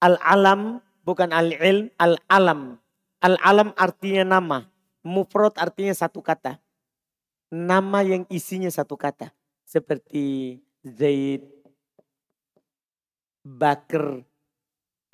[0.00, 2.80] Al-alam bukan al-ilm, al-alam.
[3.20, 4.64] Al-alam artinya nama.
[5.04, 6.56] Mufrad artinya satu kata.
[7.52, 9.36] Nama yang isinya satu kata.
[9.68, 11.44] Seperti Zaid,
[13.44, 14.24] Bakr,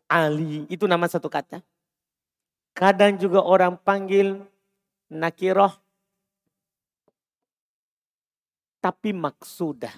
[0.06, 0.70] Ali.
[0.70, 1.58] Itu nama satu kata.
[2.70, 4.46] Kadang juga orang panggil
[5.10, 5.74] nakiroh.
[8.78, 9.90] Tapi maksudah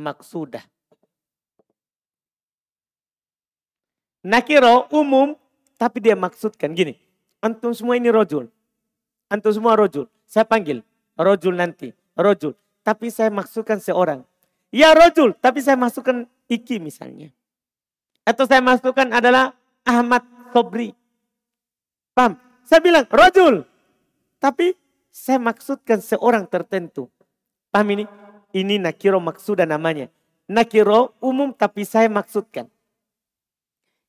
[0.00, 0.64] maksudah.
[4.20, 5.32] Nakiro umum
[5.80, 6.96] tapi dia maksudkan gini.
[7.40, 8.52] Antum semua ini rojul.
[9.32, 10.04] Antum semua rojul.
[10.28, 10.84] Saya panggil
[11.16, 11.96] rojul nanti.
[12.16, 12.52] Rojul.
[12.84, 14.20] Tapi saya maksudkan seorang.
[14.68, 15.32] Ya rojul.
[15.36, 17.30] Tapi saya masukkan Iki misalnya.
[18.26, 19.54] Atau saya masukkan adalah
[19.86, 20.90] Ahmad Sobri.
[22.10, 22.36] Paham?
[22.66, 23.62] Saya bilang rojul.
[24.42, 24.74] Tapi
[25.14, 27.06] saya maksudkan seorang tertentu.
[27.70, 28.04] Paham ini?
[28.50, 30.10] Ini nakiro maksudah namanya.
[30.50, 32.66] Nakiro umum tapi saya maksudkan.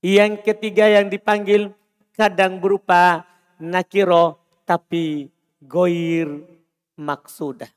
[0.02, 1.70] Yang ketiga yang dipanggil
[2.18, 3.22] kadang berupa
[3.62, 5.30] nakiro tapi
[5.62, 6.42] goir
[6.98, 7.70] maksudah.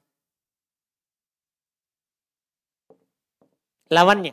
[3.92, 4.32] Lawannya.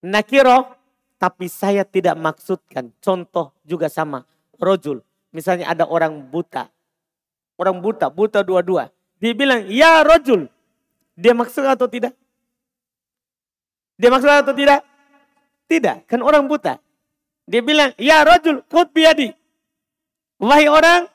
[0.00, 0.76] Nakiro
[1.20, 2.88] tapi saya tidak maksudkan.
[3.04, 4.24] Contoh juga sama.
[4.56, 5.04] Rojul.
[5.36, 6.72] Misalnya ada orang buta.
[7.60, 8.88] Orang buta, buta dua-dua.
[9.20, 10.48] Dia bilang, ya rojul.
[11.16, 12.12] Dia maksud atau tidak?
[13.96, 14.84] Dia maksud atau tidak?
[15.66, 16.78] Tidak, kan orang buta.
[17.46, 19.30] Dia bilang, ya rojul kut biadi.
[20.38, 21.06] Wahai orang,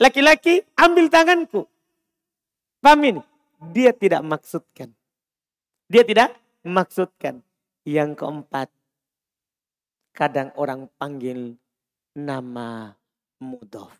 [0.00, 1.68] laki-laki ambil tanganku.
[2.80, 3.22] Paham ini?
[3.72, 4.92] Dia tidak maksudkan.
[5.88, 7.40] Dia tidak maksudkan.
[7.84, 8.68] Yang keempat,
[10.16, 11.60] kadang orang panggil
[12.16, 12.96] nama
[13.40, 13.92] mudof.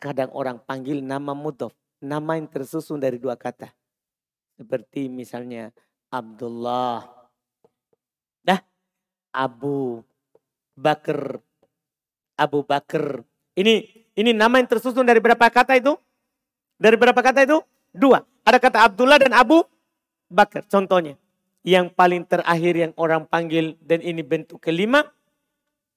[0.00, 3.72] Kadang orang panggil nama mudof nama yang tersusun dari dua kata.
[4.60, 5.72] Seperti misalnya
[6.14, 7.02] Abdullah.
[8.46, 8.62] Dah,
[9.34, 10.06] Abu
[10.78, 11.42] Bakar.
[12.38, 13.26] Abu Bakar.
[13.58, 15.98] Ini ini nama yang tersusun dari berapa kata itu?
[16.78, 17.58] Dari berapa kata itu?
[17.90, 18.22] Dua.
[18.46, 19.66] Ada kata Abdullah dan Abu
[20.30, 20.62] Bakar.
[20.70, 21.18] Contohnya.
[21.64, 25.02] Yang paling terakhir yang orang panggil dan ini bentuk kelima.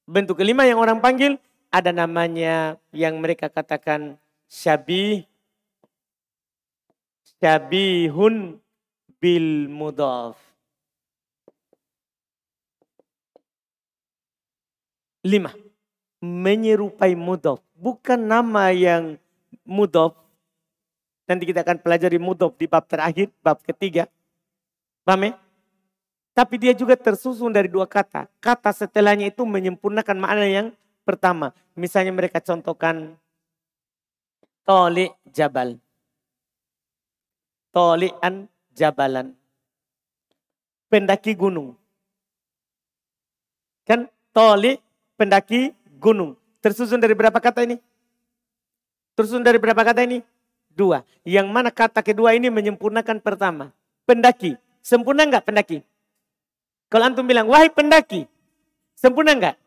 [0.07, 1.35] Bentuk kelima yang orang panggil
[1.67, 4.15] ada namanya yang mereka katakan
[4.47, 5.27] syabih
[7.37, 8.63] syabihun
[9.17, 10.37] bil mudhaf.
[15.25, 15.51] Lima.
[16.23, 17.61] Menyerupai mudhaf.
[17.77, 19.21] Bukan nama yang
[19.67, 20.17] mudhaf.
[21.27, 24.07] Nanti kita akan pelajari mudhaf di bab terakhir, bab ketiga.
[25.03, 25.33] Paham ya?
[26.37, 28.29] Tapi dia juga tersusun dari dua kata.
[28.37, 30.67] Kata setelahnya itu menyempurnakan makna yang
[31.01, 31.49] pertama.
[31.73, 33.17] Misalnya mereka contohkan
[34.61, 35.81] toli jabal.
[37.73, 39.33] Tolian jabalan.
[40.87, 41.73] Pendaki gunung.
[43.83, 44.77] Kan toli
[45.17, 46.37] pendaki gunung.
[46.61, 47.81] Tersusun dari berapa kata ini?
[49.17, 50.21] Tersusun dari berapa kata ini?
[50.71, 51.01] Dua.
[51.25, 53.73] Yang mana kata kedua ini menyempurnakan pertama.
[54.05, 54.55] Pendaki.
[54.85, 55.83] Sempurna enggak pendaki?
[56.87, 58.23] Kalau antum bilang, wahai pendaki.
[58.95, 59.59] Sempurna enggak?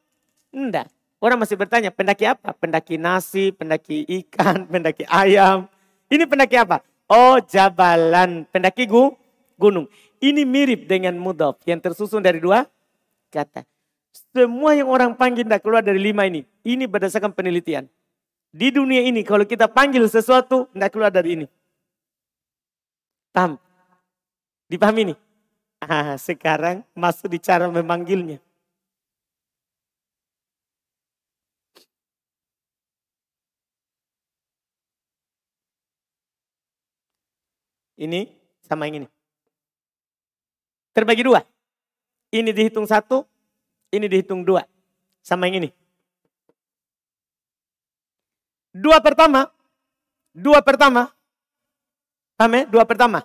[0.49, 0.89] Enggak.
[1.21, 2.57] Orang masih bertanya, pendaki apa?
[2.57, 5.69] Pendaki nasi, pendaki ikan, pendaki ayam.
[6.09, 6.81] Ini pendaki apa?
[7.11, 9.11] Oh jabalan, pendaki gu,
[9.59, 9.91] gunung.
[10.23, 12.71] Ini mirip dengan mudaf yang tersusun dari dua
[13.35, 13.67] kata.
[14.31, 16.47] Semua yang orang panggil tidak keluar dari lima ini.
[16.63, 17.91] Ini berdasarkan penelitian.
[18.55, 21.47] Di dunia ini kalau kita panggil sesuatu tidak keluar dari ini.
[23.35, 23.59] Paham?
[24.71, 25.15] Dipahami ini?
[25.83, 28.39] Ah, sekarang masuk di cara memanggilnya.
[38.01, 38.33] Ini
[38.65, 39.09] sama yang ini.
[40.97, 41.45] Terbagi dua.
[42.33, 43.29] Ini dihitung satu,
[43.93, 44.65] ini dihitung dua.
[45.21, 45.71] Sama yang ini.
[48.73, 49.53] Dua pertama.
[50.33, 51.13] Dua pertama.
[52.41, 52.63] Paham ya?
[52.65, 53.21] Dua pertama.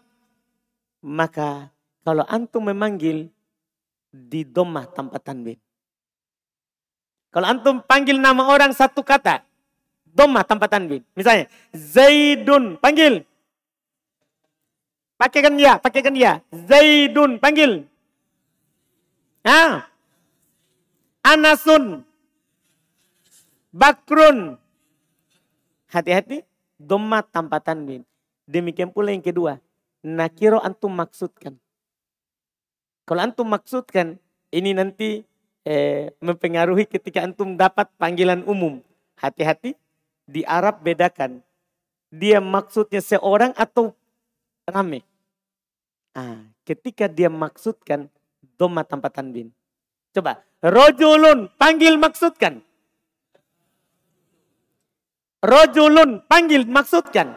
[0.99, 1.71] Maka
[2.03, 3.31] kalau antum memanggil
[4.11, 5.55] di domah tanpa tanwin.
[7.31, 9.45] Kalau antum panggil nama orang satu kata.
[10.03, 11.05] Domah tanpa tanwin.
[11.15, 11.47] Misalnya.
[11.71, 12.75] Zaidun.
[12.81, 13.23] Panggil.
[15.15, 15.79] Pakaikan dia.
[15.79, 16.43] Pakaikan dia.
[16.51, 17.39] Zaidun.
[17.39, 17.87] Panggil.
[19.47, 19.87] Ah.
[21.23, 22.03] Anasun.
[23.71, 24.59] Bakrun.
[25.87, 26.43] Hati-hati.
[26.75, 28.03] Doma tanpa tanwin.
[28.43, 29.63] Demikian pula yang kedua.
[30.03, 31.55] Nakiro antum maksudkan.
[33.07, 34.19] Kalau antum maksudkan.
[34.51, 35.23] Ini nanti
[35.67, 38.83] eh, mempengaruhi ketika antum dapat panggilan umum.
[39.15, 39.79] Hati-hati.
[40.27, 41.39] Di Arab bedakan.
[42.11, 43.95] Dia maksudnya seorang atau
[44.65, 45.05] rame.
[46.15, 48.09] Ah, ketika dia maksudkan
[48.57, 49.53] doma tanpa tanwin.
[50.15, 50.41] Coba.
[50.63, 51.51] Rojulun.
[51.59, 52.63] Panggil maksudkan.
[55.43, 56.25] Rojulun.
[56.25, 57.35] Panggil maksudkan.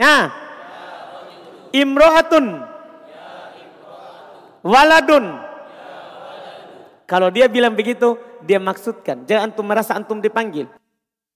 [0.00, 0.24] Nah.
[1.72, 2.46] Imro'atun.
[4.62, 5.26] Waladun.
[7.04, 9.26] Kalau dia bilang begitu, dia maksudkan.
[9.28, 10.70] Jangan antum merasa antum dipanggil.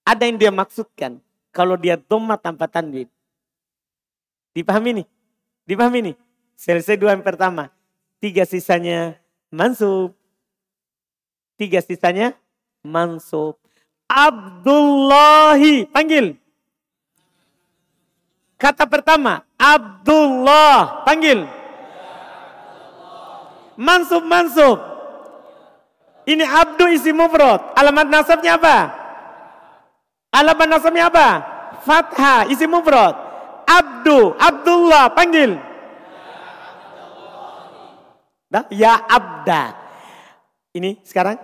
[0.07, 1.21] Ada yang dia maksudkan.
[1.51, 3.11] Kalau dia doma tanpa tanwin.
[4.57, 5.07] Dipahami nih?
[5.69, 6.17] Dipahami nih?
[6.57, 7.69] Selesai dua yang pertama.
[8.17, 9.21] Tiga sisanya
[9.53, 10.17] mansub.
[11.61, 12.33] Tiga sisanya
[12.81, 13.61] mansub.
[14.09, 15.85] Abdullahi.
[15.93, 16.41] Panggil.
[18.57, 19.45] Kata pertama.
[19.61, 21.05] Abdullah.
[21.05, 21.45] Panggil.
[23.77, 24.81] Mansub, mansub.
[26.25, 27.77] Ini abdu isi mufrad.
[27.77, 28.77] Alamat nasabnya apa?
[30.33, 31.29] Alamat nasabnya apa?
[31.85, 33.26] Fathah isi mufrad.
[33.67, 35.59] Abdu, Abdullah, panggil.
[38.73, 39.75] Ya abda.
[40.73, 41.37] Ini sekarang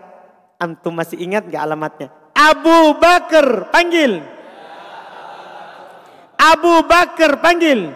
[0.57, 2.09] antum masih ingat gak alamatnya?
[2.33, 4.23] Abu Bakar panggil.
[6.39, 7.93] Abu Bakar panggil.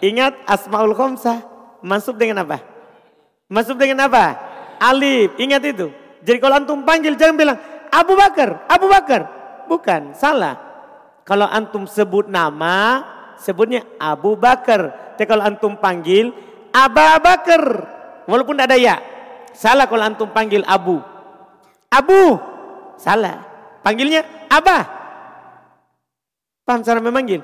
[0.00, 1.44] Ingat Asmaul Khomsah.
[1.84, 2.60] Masuk dengan apa?
[3.50, 4.36] Masuk dengan apa?
[4.80, 5.36] Alif.
[5.36, 5.92] Ingat itu.
[6.24, 7.58] Jadi kalau antum panggil jangan bilang
[7.90, 9.22] Abu Bakar, Abu Bakar.
[9.66, 10.69] Bukan, salah.
[11.24, 13.04] Kalau antum sebut nama,
[13.40, 15.14] sebutnya Abu Bakar.
[15.16, 16.32] Tapi kalau antum panggil
[16.70, 17.62] Aba Bakar.
[18.24, 19.02] Walaupun ada ya.
[19.56, 21.02] Salah kalau antum panggil Abu.
[21.90, 22.38] Abu.
[22.96, 23.42] Salah.
[23.82, 24.86] Panggilnya Abah.
[26.64, 27.42] Paham cara memanggil?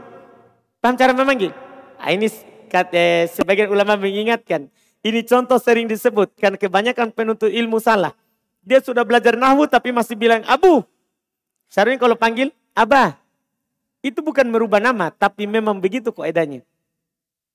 [0.79, 1.51] Paham cara memanggil?
[1.99, 2.31] Nah, ini
[2.71, 4.71] kata sebagian ulama mengingatkan.
[5.03, 6.39] Ini contoh sering disebut.
[6.39, 8.15] Kan kebanyakan penuntut ilmu salah.
[8.63, 10.83] Dia sudah belajar nahwu tapi masih bilang Abu.
[11.67, 13.19] Seharusnya kalau panggil Abah.
[14.07, 15.11] Itu bukan merubah nama.
[15.11, 16.63] Tapi memang begitu kok edanya.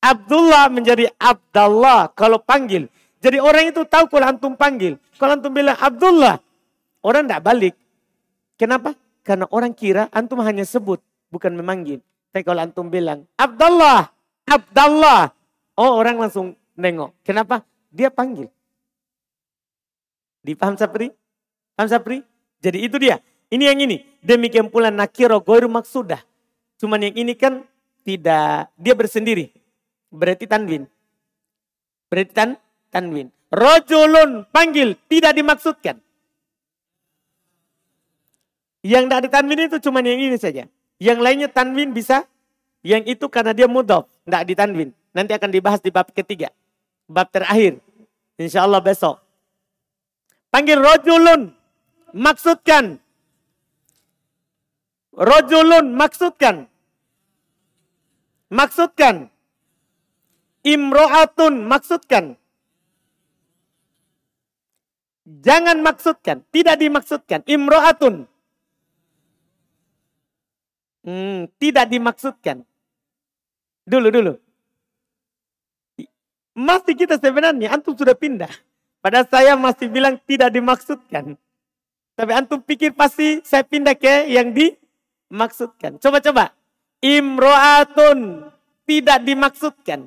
[0.04, 2.92] Abdullah menjadi Abdullah kalau panggil.
[3.24, 5.00] Jadi orang itu tahu kalau antum panggil.
[5.16, 6.44] Kalau antum bilang Abdullah,
[7.06, 7.76] orang tidak balik.
[8.60, 8.98] Kenapa?
[9.24, 11.00] Karena orang kira antum hanya sebut,
[11.30, 12.02] bukan memanggil.
[12.34, 14.10] Tapi kalau antum bilang Abdullah,
[14.50, 15.30] Abdullah,
[15.78, 17.14] oh orang langsung nengok.
[17.22, 17.62] Kenapa?
[17.94, 18.50] Dia panggil.
[20.42, 21.14] Dipaham Sapri?
[21.78, 22.26] Paham Sapri?
[22.58, 23.22] Jadi itu dia.
[23.54, 24.02] Ini yang ini.
[24.26, 26.31] Demikian pula nakiro goiru maksudah.
[26.82, 27.62] Cuman yang ini kan
[28.02, 29.54] tidak, dia bersendiri.
[30.10, 30.90] Berarti tanwin.
[32.10, 32.58] Berarti tan,
[32.90, 33.30] tanwin.
[33.54, 36.02] Rojulun panggil tidak dimaksudkan.
[38.82, 40.66] Yang tidak ditanwin itu cuma yang ini saja.
[40.98, 42.26] Yang lainnya tanwin bisa.
[42.82, 44.10] Yang itu karena dia mudof.
[44.26, 44.90] Tidak ditanwin.
[45.14, 46.50] Nanti akan dibahas di bab ketiga.
[47.06, 47.78] Bab terakhir.
[48.42, 49.22] Insya Allah besok.
[50.50, 51.54] Panggil rojulun.
[52.18, 52.98] Maksudkan.
[55.14, 56.71] Rojulun maksudkan.
[58.52, 59.32] Maksudkan.
[60.62, 62.36] Imro'atun maksudkan.
[65.26, 66.44] Jangan maksudkan.
[66.52, 67.40] Tidak dimaksudkan.
[67.48, 68.28] Imro'atun.
[71.02, 72.62] Hmm, tidak dimaksudkan.
[73.88, 74.34] Dulu, dulu.
[76.52, 78.52] Masih kita sebenarnya, antum sudah pindah.
[79.02, 81.34] Pada saya masih bilang tidak dimaksudkan.
[82.14, 85.98] Tapi antum pikir pasti saya pindah ke yang dimaksudkan.
[85.98, 86.54] Coba-coba.
[87.02, 88.46] Imro'atun
[88.86, 90.06] tidak dimaksudkan.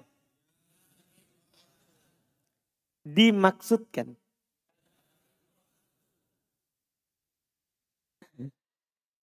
[3.02, 4.14] Dimaksudkan.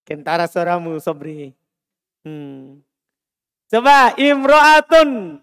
[0.04, 1.56] Kentara suaramu, Sobri.
[2.28, 2.84] Hmm.
[3.72, 5.40] Coba imro'atun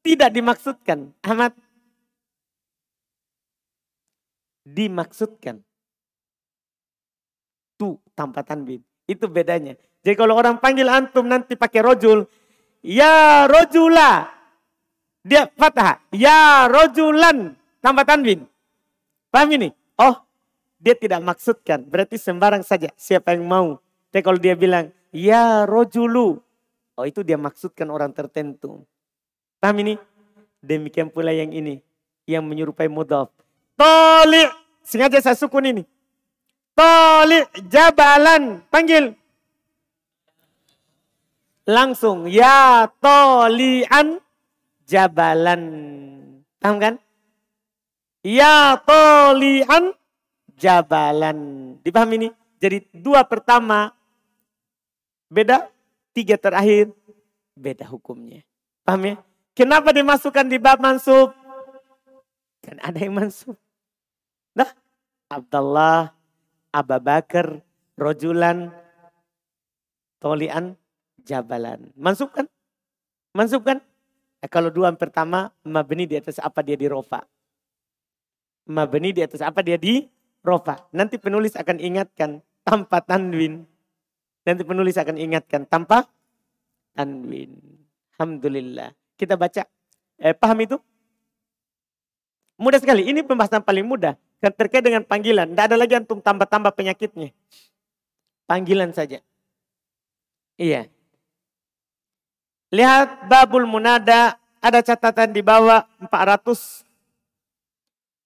[0.00, 1.12] tidak dimaksudkan.
[1.20, 1.52] Ahmad.
[4.64, 5.60] Dimaksudkan.
[7.76, 8.80] Tuh tanpa tanwin.
[9.04, 9.76] Itu bedanya.
[10.00, 12.24] Jadi kalau orang panggil antum nanti pakai rojul.
[12.80, 14.32] Ya rojula.
[15.20, 16.00] Dia fathah.
[16.08, 17.52] Ya rojulan.
[17.84, 18.48] Tanpa tanwin.
[19.28, 19.68] Paham ini?
[20.00, 20.16] Oh
[20.80, 21.84] dia tidak maksudkan.
[21.84, 22.88] Berarti sembarang saja.
[22.96, 23.68] Siapa yang mau.
[24.08, 24.88] Tapi kalau dia bilang.
[25.12, 26.40] Ya rojulu.
[26.96, 28.88] Oh itu dia maksudkan orang tertentu.
[29.60, 29.94] Paham ini?
[30.64, 31.84] Demikian pula yang ini.
[32.24, 33.28] Yang menyerupai mudhaf.
[33.76, 34.48] Toli.
[34.80, 35.82] Sengaja saya sukun ini.
[36.72, 38.64] Toli jabalan.
[38.72, 39.19] Panggil.
[41.70, 42.26] Langsung.
[42.26, 44.18] Ya tolian
[44.90, 45.62] jabalan.
[46.58, 46.94] Paham kan?
[48.26, 49.94] Ya tolian
[50.58, 51.38] jabalan.
[51.86, 52.28] Dipahami ini?
[52.58, 53.94] Jadi dua pertama
[55.30, 55.70] beda
[56.10, 56.90] tiga terakhir
[57.54, 58.42] beda hukumnya.
[58.82, 59.14] Paham ya?
[59.54, 61.30] Kenapa dimasukkan di bab mansub?
[62.60, 63.54] Kan ada yang mansub.
[64.56, 64.68] Nah,
[65.30, 66.10] Abdullah,
[66.74, 67.60] Abu Bakar,
[67.94, 68.72] Rojulan,
[70.20, 70.79] Tolian,
[71.30, 71.94] Jabalan.
[71.94, 72.50] Mansub kan?
[73.30, 73.78] Mansub kan?
[74.42, 77.22] Eh, kalau dua pertama, mabni di atas apa dia di rofa.
[78.66, 80.10] Mabni di atas apa dia di
[80.42, 80.90] rofa.
[80.90, 83.62] Nanti penulis akan ingatkan tanpa tanwin.
[84.42, 86.10] Nanti penulis akan ingatkan tanpa
[86.98, 87.54] tanwin.
[88.18, 88.90] Alhamdulillah.
[89.14, 89.62] Kita baca.
[90.18, 90.76] Eh, paham itu?
[92.58, 93.06] Mudah sekali.
[93.06, 94.18] Ini pembahasan paling mudah.
[94.40, 95.52] Kan terkait dengan panggilan.
[95.52, 97.30] Tidak ada lagi antum tambah-tambah penyakitnya.
[98.48, 99.22] Panggilan saja.
[100.56, 100.88] Iya.
[102.70, 104.38] Lihat babul munada.
[104.60, 106.84] Ada catatan di bawah 400.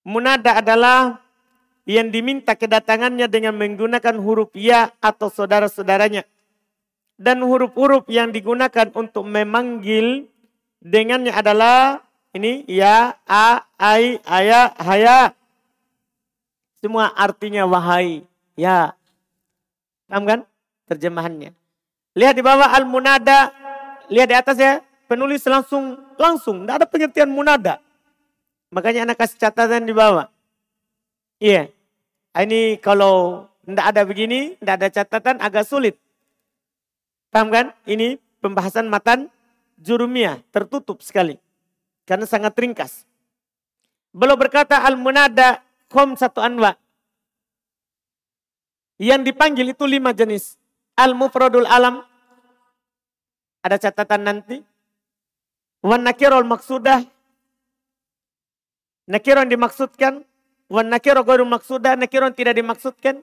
[0.04, 1.22] Munada adalah
[1.86, 6.26] yang diminta kedatangannya dengan menggunakan huruf ya atau saudara-saudaranya.
[7.14, 10.26] Dan huruf-huruf yang digunakan untuk memanggil
[10.82, 12.02] dengannya adalah
[12.34, 15.30] ini ya, a, ai, aya, haya.
[16.82, 18.26] Semua artinya wahai,
[18.58, 18.98] ya.
[20.10, 20.40] Paham kan?
[20.90, 21.54] Terjemahannya.
[22.18, 23.54] Lihat di bawah al-munada,
[24.08, 27.80] lihat di atas ya, penulis langsung langsung, tidak ada pengertian munada.
[28.74, 30.26] Makanya anak kasih catatan di bawah.
[31.38, 31.70] Iya.
[32.34, 35.94] Ini kalau tidak ada begini, tidak ada catatan agak sulit.
[37.30, 37.70] Paham kan?
[37.86, 39.30] Ini pembahasan matan
[39.78, 41.38] jurumiyah, tertutup sekali.
[42.04, 43.06] Karena sangat ringkas.
[44.14, 46.74] Belum berkata al-munada kom satu anwa.
[48.98, 50.54] Yang dipanggil itu lima jenis.
[50.94, 52.06] Al-mufradul alam.
[53.64, 54.60] Ada catatan nanti.
[55.80, 57.00] Wan nakirul maksudah.
[59.08, 60.20] Nakirun dimaksudkan
[60.74, 63.20] Wan nakiro ghairul maksuda, nakiro tidak dimaksudkan.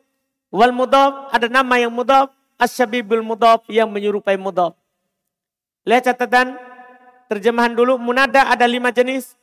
[0.54, 2.30] Wal mudhaf, ada nama yang mudhaf.
[2.62, 4.78] Asyabibul mudhaf yang menyerupai mudhaf.
[5.82, 6.54] Lihat catatan
[7.26, 7.98] terjemahan dulu.
[7.98, 9.34] Munada ada lima jenis.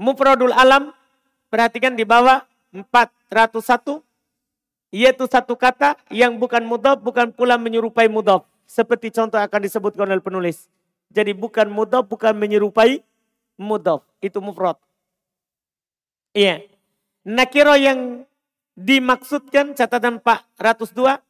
[0.00, 0.90] Mufradul alam,
[1.52, 2.40] perhatikan di bawah
[2.72, 4.00] 401.
[4.94, 8.48] Yaitu satu kata yang bukan mudhaf, bukan pula menyerupai mudhaf.
[8.64, 10.66] Seperti contoh akan disebutkan oleh penulis.
[11.12, 13.04] Jadi bukan mudhaf, bukan menyerupai
[13.60, 14.02] mudhaf.
[14.18, 14.80] Itu mufrad.
[16.34, 16.66] Iya.
[17.24, 18.26] Nakiro yang
[18.74, 21.22] dimaksudkan catatan Pak 102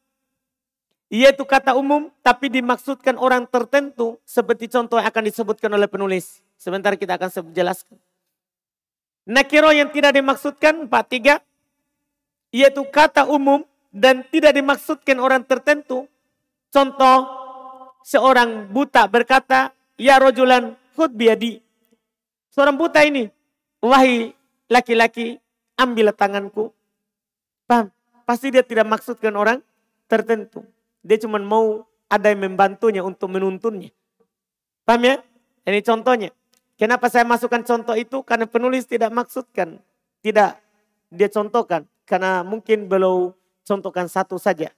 [1.13, 6.43] yaitu kata umum tapi dimaksudkan orang tertentu seperti contoh yang akan disebutkan oleh penulis.
[6.59, 8.01] Sebentar kita akan jelaskan.
[9.29, 11.39] Nakiro yang tidak dimaksudkan Pak 3
[12.51, 13.63] yaitu kata umum
[13.95, 16.11] dan tidak dimaksudkan orang tertentu.
[16.75, 17.31] Contoh
[18.03, 21.63] seorang buta berkata, "Ya rojulan khud biadi.
[22.51, 23.31] Seorang buta ini,
[23.79, 24.35] wahai
[24.67, 25.39] laki-laki,
[25.79, 26.71] ambil tanganku.
[27.67, 27.91] Paham?
[28.25, 29.59] Pasti dia tidak maksudkan orang
[30.07, 30.65] tertentu.
[31.05, 33.93] Dia cuma mau ada yang membantunya untuk menuntunnya.
[34.87, 35.15] Paham ya?
[35.65, 36.31] Ini contohnya.
[36.75, 38.23] Kenapa saya masukkan contoh itu?
[38.27, 39.79] Karena penulis tidak maksudkan.
[40.25, 40.51] Tidak
[41.13, 41.87] dia contohkan.
[42.05, 43.33] Karena mungkin belum
[43.65, 44.73] contohkan satu saja.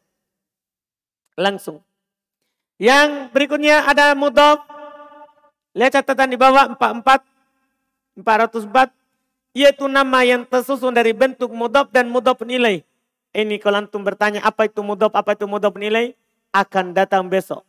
[1.39, 1.86] Langsung.
[2.77, 4.61] Yang berikutnya ada mudhaf.
[5.77, 7.37] Lihat catatan di bawah 44
[8.21, 8.93] 404
[9.57, 12.85] yaitu nama yang tersusun dari bentuk mudhaf dan mudhaf nilai.
[13.33, 16.13] Ini kalau antum bertanya apa itu mudhaf, apa itu mudhaf nilai,
[16.53, 17.65] akan datang besok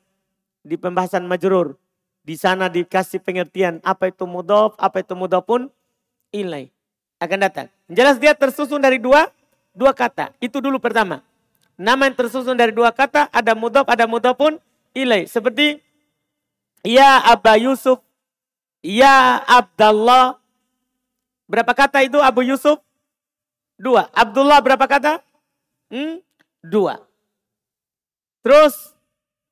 [0.64, 1.80] di pembahasan majrur.
[2.28, 5.72] Di sana dikasih pengertian apa itu mudhaf, apa itu mudhaf pun
[6.32, 6.68] nilai.
[7.24, 7.72] Akan datang.
[7.88, 9.32] Jelas dia tersusun dari dua
[9.72, 10.36] dua kata.
[10.43, 11.24] Itu dulu pertama.
[11.80, 14.60] Nama yang tersusun dari dua kata, ada mudhaf, ada mudhaf pun
[14.98, 15.30] ilai.
[15.30, 15.78] Seperti
[16.82, 18.02] Ya Aba Yusuf,
[18.82, 20.41] Ya Abdullah.
[21.48, 22.82] Berapa kata itu Abu Yusuf?
[23.78, 24.10] Dua.
[24.12, 25.22] Abdullah berapa kata?
[25.93, 26.20] Hmm?
[26.66, 27.00] Dua.
[28.43, 28.95] Terus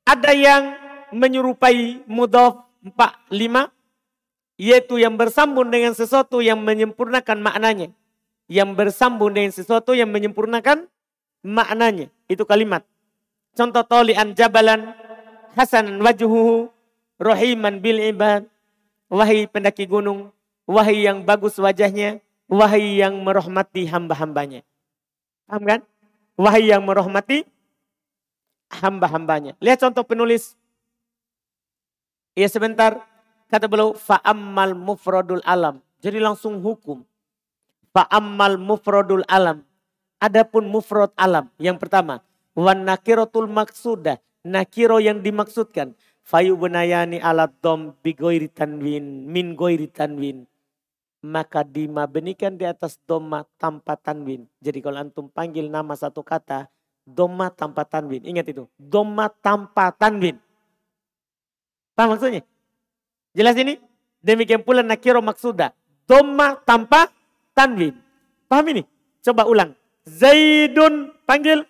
[0.04, 0.76] ada yang
[1.14, 3.72] menyerupai mudhaf empat lima
[4.56, 7.92] yaitu yang bersambung dengan sesuatu yang menyempurnakan maknanya.
[8.48, 10.88] Yang bersambung dengan sesuatu yang menyempurnakan
[11.44, 12.08] maknanya.
[12.32, 12.88] Itu kalimat.
[13.56, 14.96] Contoh tolian jabalan
[15.56, 16.70] hasanan wajuhu
[17.18, 18.46] rohiman bil ibad
[19.06, 20.34] Wahai pendaki gunung,
[20.66, 22.18] wahai yang bagus wajahnya,
[22.50, 24.66] wahai yang merahmati hamba-hambanya.
[25.46, 25.80] Paham kan?
[26.34, 27.46] Wahai yang merahmati
[28.74, 29.54] hamba-hambanya.
[29.62, 30.58] Lihat contoh penulis.
[32.34, 32.98] Ya sebentar,
[33.48, 35.80] kata beliau, fa'ammal mufradul alam.
[36.02, 37.06] Jadi langsung hukum.
[37.94, 39.62] Fa'ammal mufradul alam.
[40.18, 41.48] Adapun mufrad alam.
[41.62, 42.26] Yang pertama,
[42.58, 44.18] wan nakiratul maksudah.
[44.46, 50.46] Nakiro yang dimaksudkan fayu benayani alat dom bigoiri tanwin min goiri tanwin
[51.26, 54.46] maka dimabenikan di atas doma tanpa tanwin.
[54.62, 56.70] Jadi kalau antum panggil nama satu kata,
[57.02, 58.22] doma tanpa tanwin.
[58.22, 60.38] Ingat itu, doma tanpa tanwin.
[61.98, 62.46] Paham maksudnya?
[63.34, 63.82] Jelas ini?
[64.22, 65.74] Demikian pula nakiro maksuda.
[66.06, 67.10] Doma tanpa
[67.58, 67.98] tanwin.
[68.46, 68.86] Paham ini?
[69.26, 69.74] Coba ulang.
[70.06, 71.66] Zaidun panggil.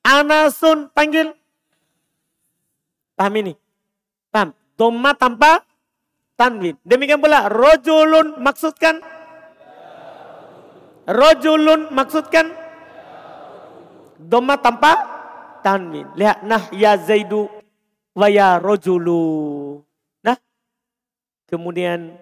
[0.00, 1.36] Anasun panggil.
[3.16, 3.52] Paham ini?
[4.32, 4.56] Paham?
[4.80, 5.60] Doma tanpa
[6.40, 6.80] tanwin.
[6.88, 9.04] Demikian pula rojulun maksudkan
[11.04, 12.48] rojulun maksudkan
[14.16, 14.96] doma tanpa
[15.60, 16.08] tanwin.
[16.16, 17.44] Lihat nah ya zaidu
[18.16, 19.84] wa ya rojulu.
[20.24, 20.40] Nah.
[21.44, 22.16] Kemudian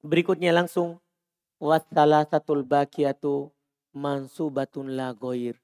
[0.00, 0.96] berikutnya langsung
[1.60, 3.52] wassalah satul bakiatu
[3.92, 5.63] mansubatun la goir.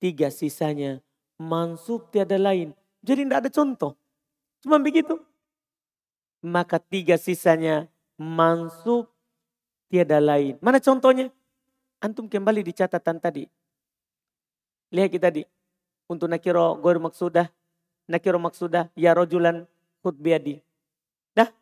[0.00, 1.04] Tiga sisanya
[1.36, 2.72] mansub tiada lain.
[3.04, 3.92] Jadi tidak ada contoh.
[4.64, 5.20] Cuma begitu.
[6.40, 7.84] Maka tiga sisanya
[8.16, 9.12] mansub
[9.92, 10.56] tiada lain.
[10.64, 11.28] Mana contohnya?
[12.00, 13.44] Antum kembali di catatan tadi.
[14.88, 15.44] Lihat kita tadi.
[16.08, 17.52] Untuk nakiro gor maksudah.
[18.08, 18.88] Nakiro maksudah.
[18.96, 19.68] Ya rojulan
[20.00, 20.64] khutbiadi.
[21.36, 21.52] Dah?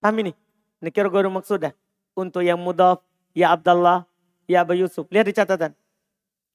[0.00, 0.32] Paham ini?
[0.80, 1.76] Nakiro gor maksudah.
[2.16, 3.04] Untuk yang mudaf.
[3.36, 4.08] Ya Abdullah.
[4.48, 5.04] Ya Abu Yusuf.
[5.12, 5.76] Lihat di catatan.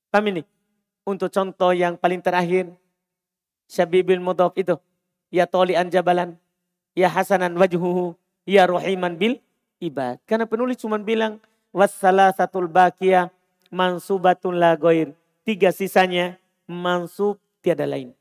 [0.10, 0.55] Paham ini?
[1.06, 2.74] Untuk contoh yang paling terakhir.
[3.70, 4.76] Syabibil mudhaf itu.
[5.30, 6.34] Ya tolian jabalan.
[6.98, 8.18] Ya hasanan wajhuhu.
[8.46, 9.38] Ya rohiman bil
[9.78, 10.18] ibad.
[10.26, 11.38] Karena penulis cuma bilang.
[11.76, 13.30] Wassalah satul bakia
[13.68, 15.12] mansubatun la goir.
[15.46, 18.16] Tiga sisanya mansub tiada lain.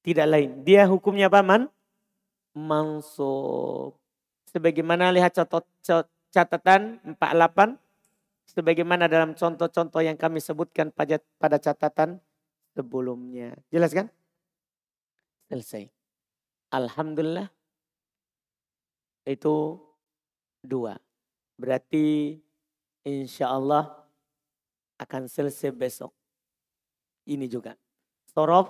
[0.00, 0.64] Tidak lain.
[0.64, 1.68] Dia hukumnya apa man?
[2.56, 3.92] Mansub.
[4.48, 5.36] Sebagaimana lihat
[6.32, 7.76] catatan 48.
[8.50, 12.18] Sebagaimana dalam contoh-contoh yang kami sebutkan pada catatan
[12.74, 13.54] sebelumnya.
[13.70, 14.10] Jelas kan?
[15.46, 15.86] Selesai.
[16.74, 17.46] Alhamdulillah
[19.22, 19.78] itu
[20.66, 20.98] dua.
[21.54, 22.38] Berarti
[23.06, 23.86] insya Allah
[24.98, 26.10] akan selesai besok.
[27.30, 27.78] Ini juga.
[28.34, 28.66] Sorof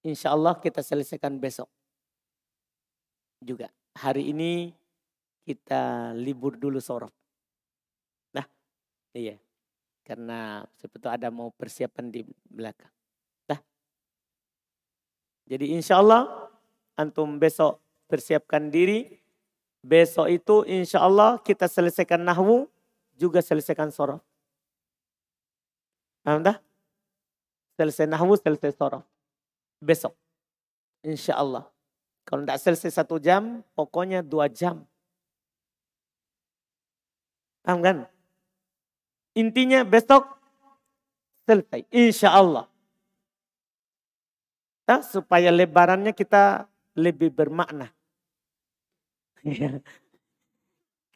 [0.00, 1.68] insya Allah kita selesaikan besok.
[3.44, 3.68] Juga.
[4.00, 4.72] Hari ini
[5.44, 7.17] kita libur dulu sorof.
[9.18, 9.36] Iya.
[10.06, 12.94] Karena seperti ada mau persiapan di belakang.
[15.48, 16.28] Jadi insya Allah
[16.92, 19.16] antum besok persiapkan diri.
[19.80, 22.68] Besok itu insya Allah kita selesaikan nahwu
[23.16, 24.20] juga selesaikan sorof.
[26.20, 26.60] Paham dah?
[27.80, 29.00] Selesai nahwu, selesai sorof.
[29.80, 30.12] Besok.
[31.00, 31.64] Insya Allah.
[32.28, 34.84] Kalau tidak selesai satu jam, pokoknya dua jam.
[37.64, 37.96] Paham kan?
[39.38, 40.26] Intinya besok
[41.46, 41.86] selesai.
[41.94, 42.66] Insya Allah.
[44.88, 46.66] Nah, supaya lebarannya kita
[46.98, 47.94] lebih bermakna.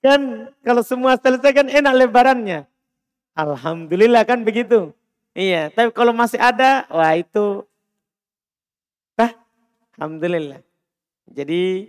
[0.03, 2.67] Kan kalau semua selesai kan enak lebarannya.
[3.39, 4.91] Alhamdulillah kan begitu.
[5.31, 7.65] Iya, tapi kalau masih ada, wah itu,
[9.17, 9.33] nah,
[9.97, 10.61] Alhamdulillah.
[11.25, 11.89] Jadi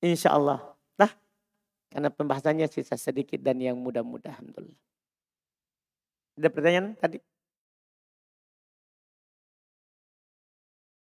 [0.00, 0.64] insya Allah,
[0.96, 1.12] nah,
[1.92, 4.80] karena pembahasannya sisa sedikit dan yang mudah-mudah, Alhamdulillah.
[6.36, 7.16] Ada pertanyaan tadi?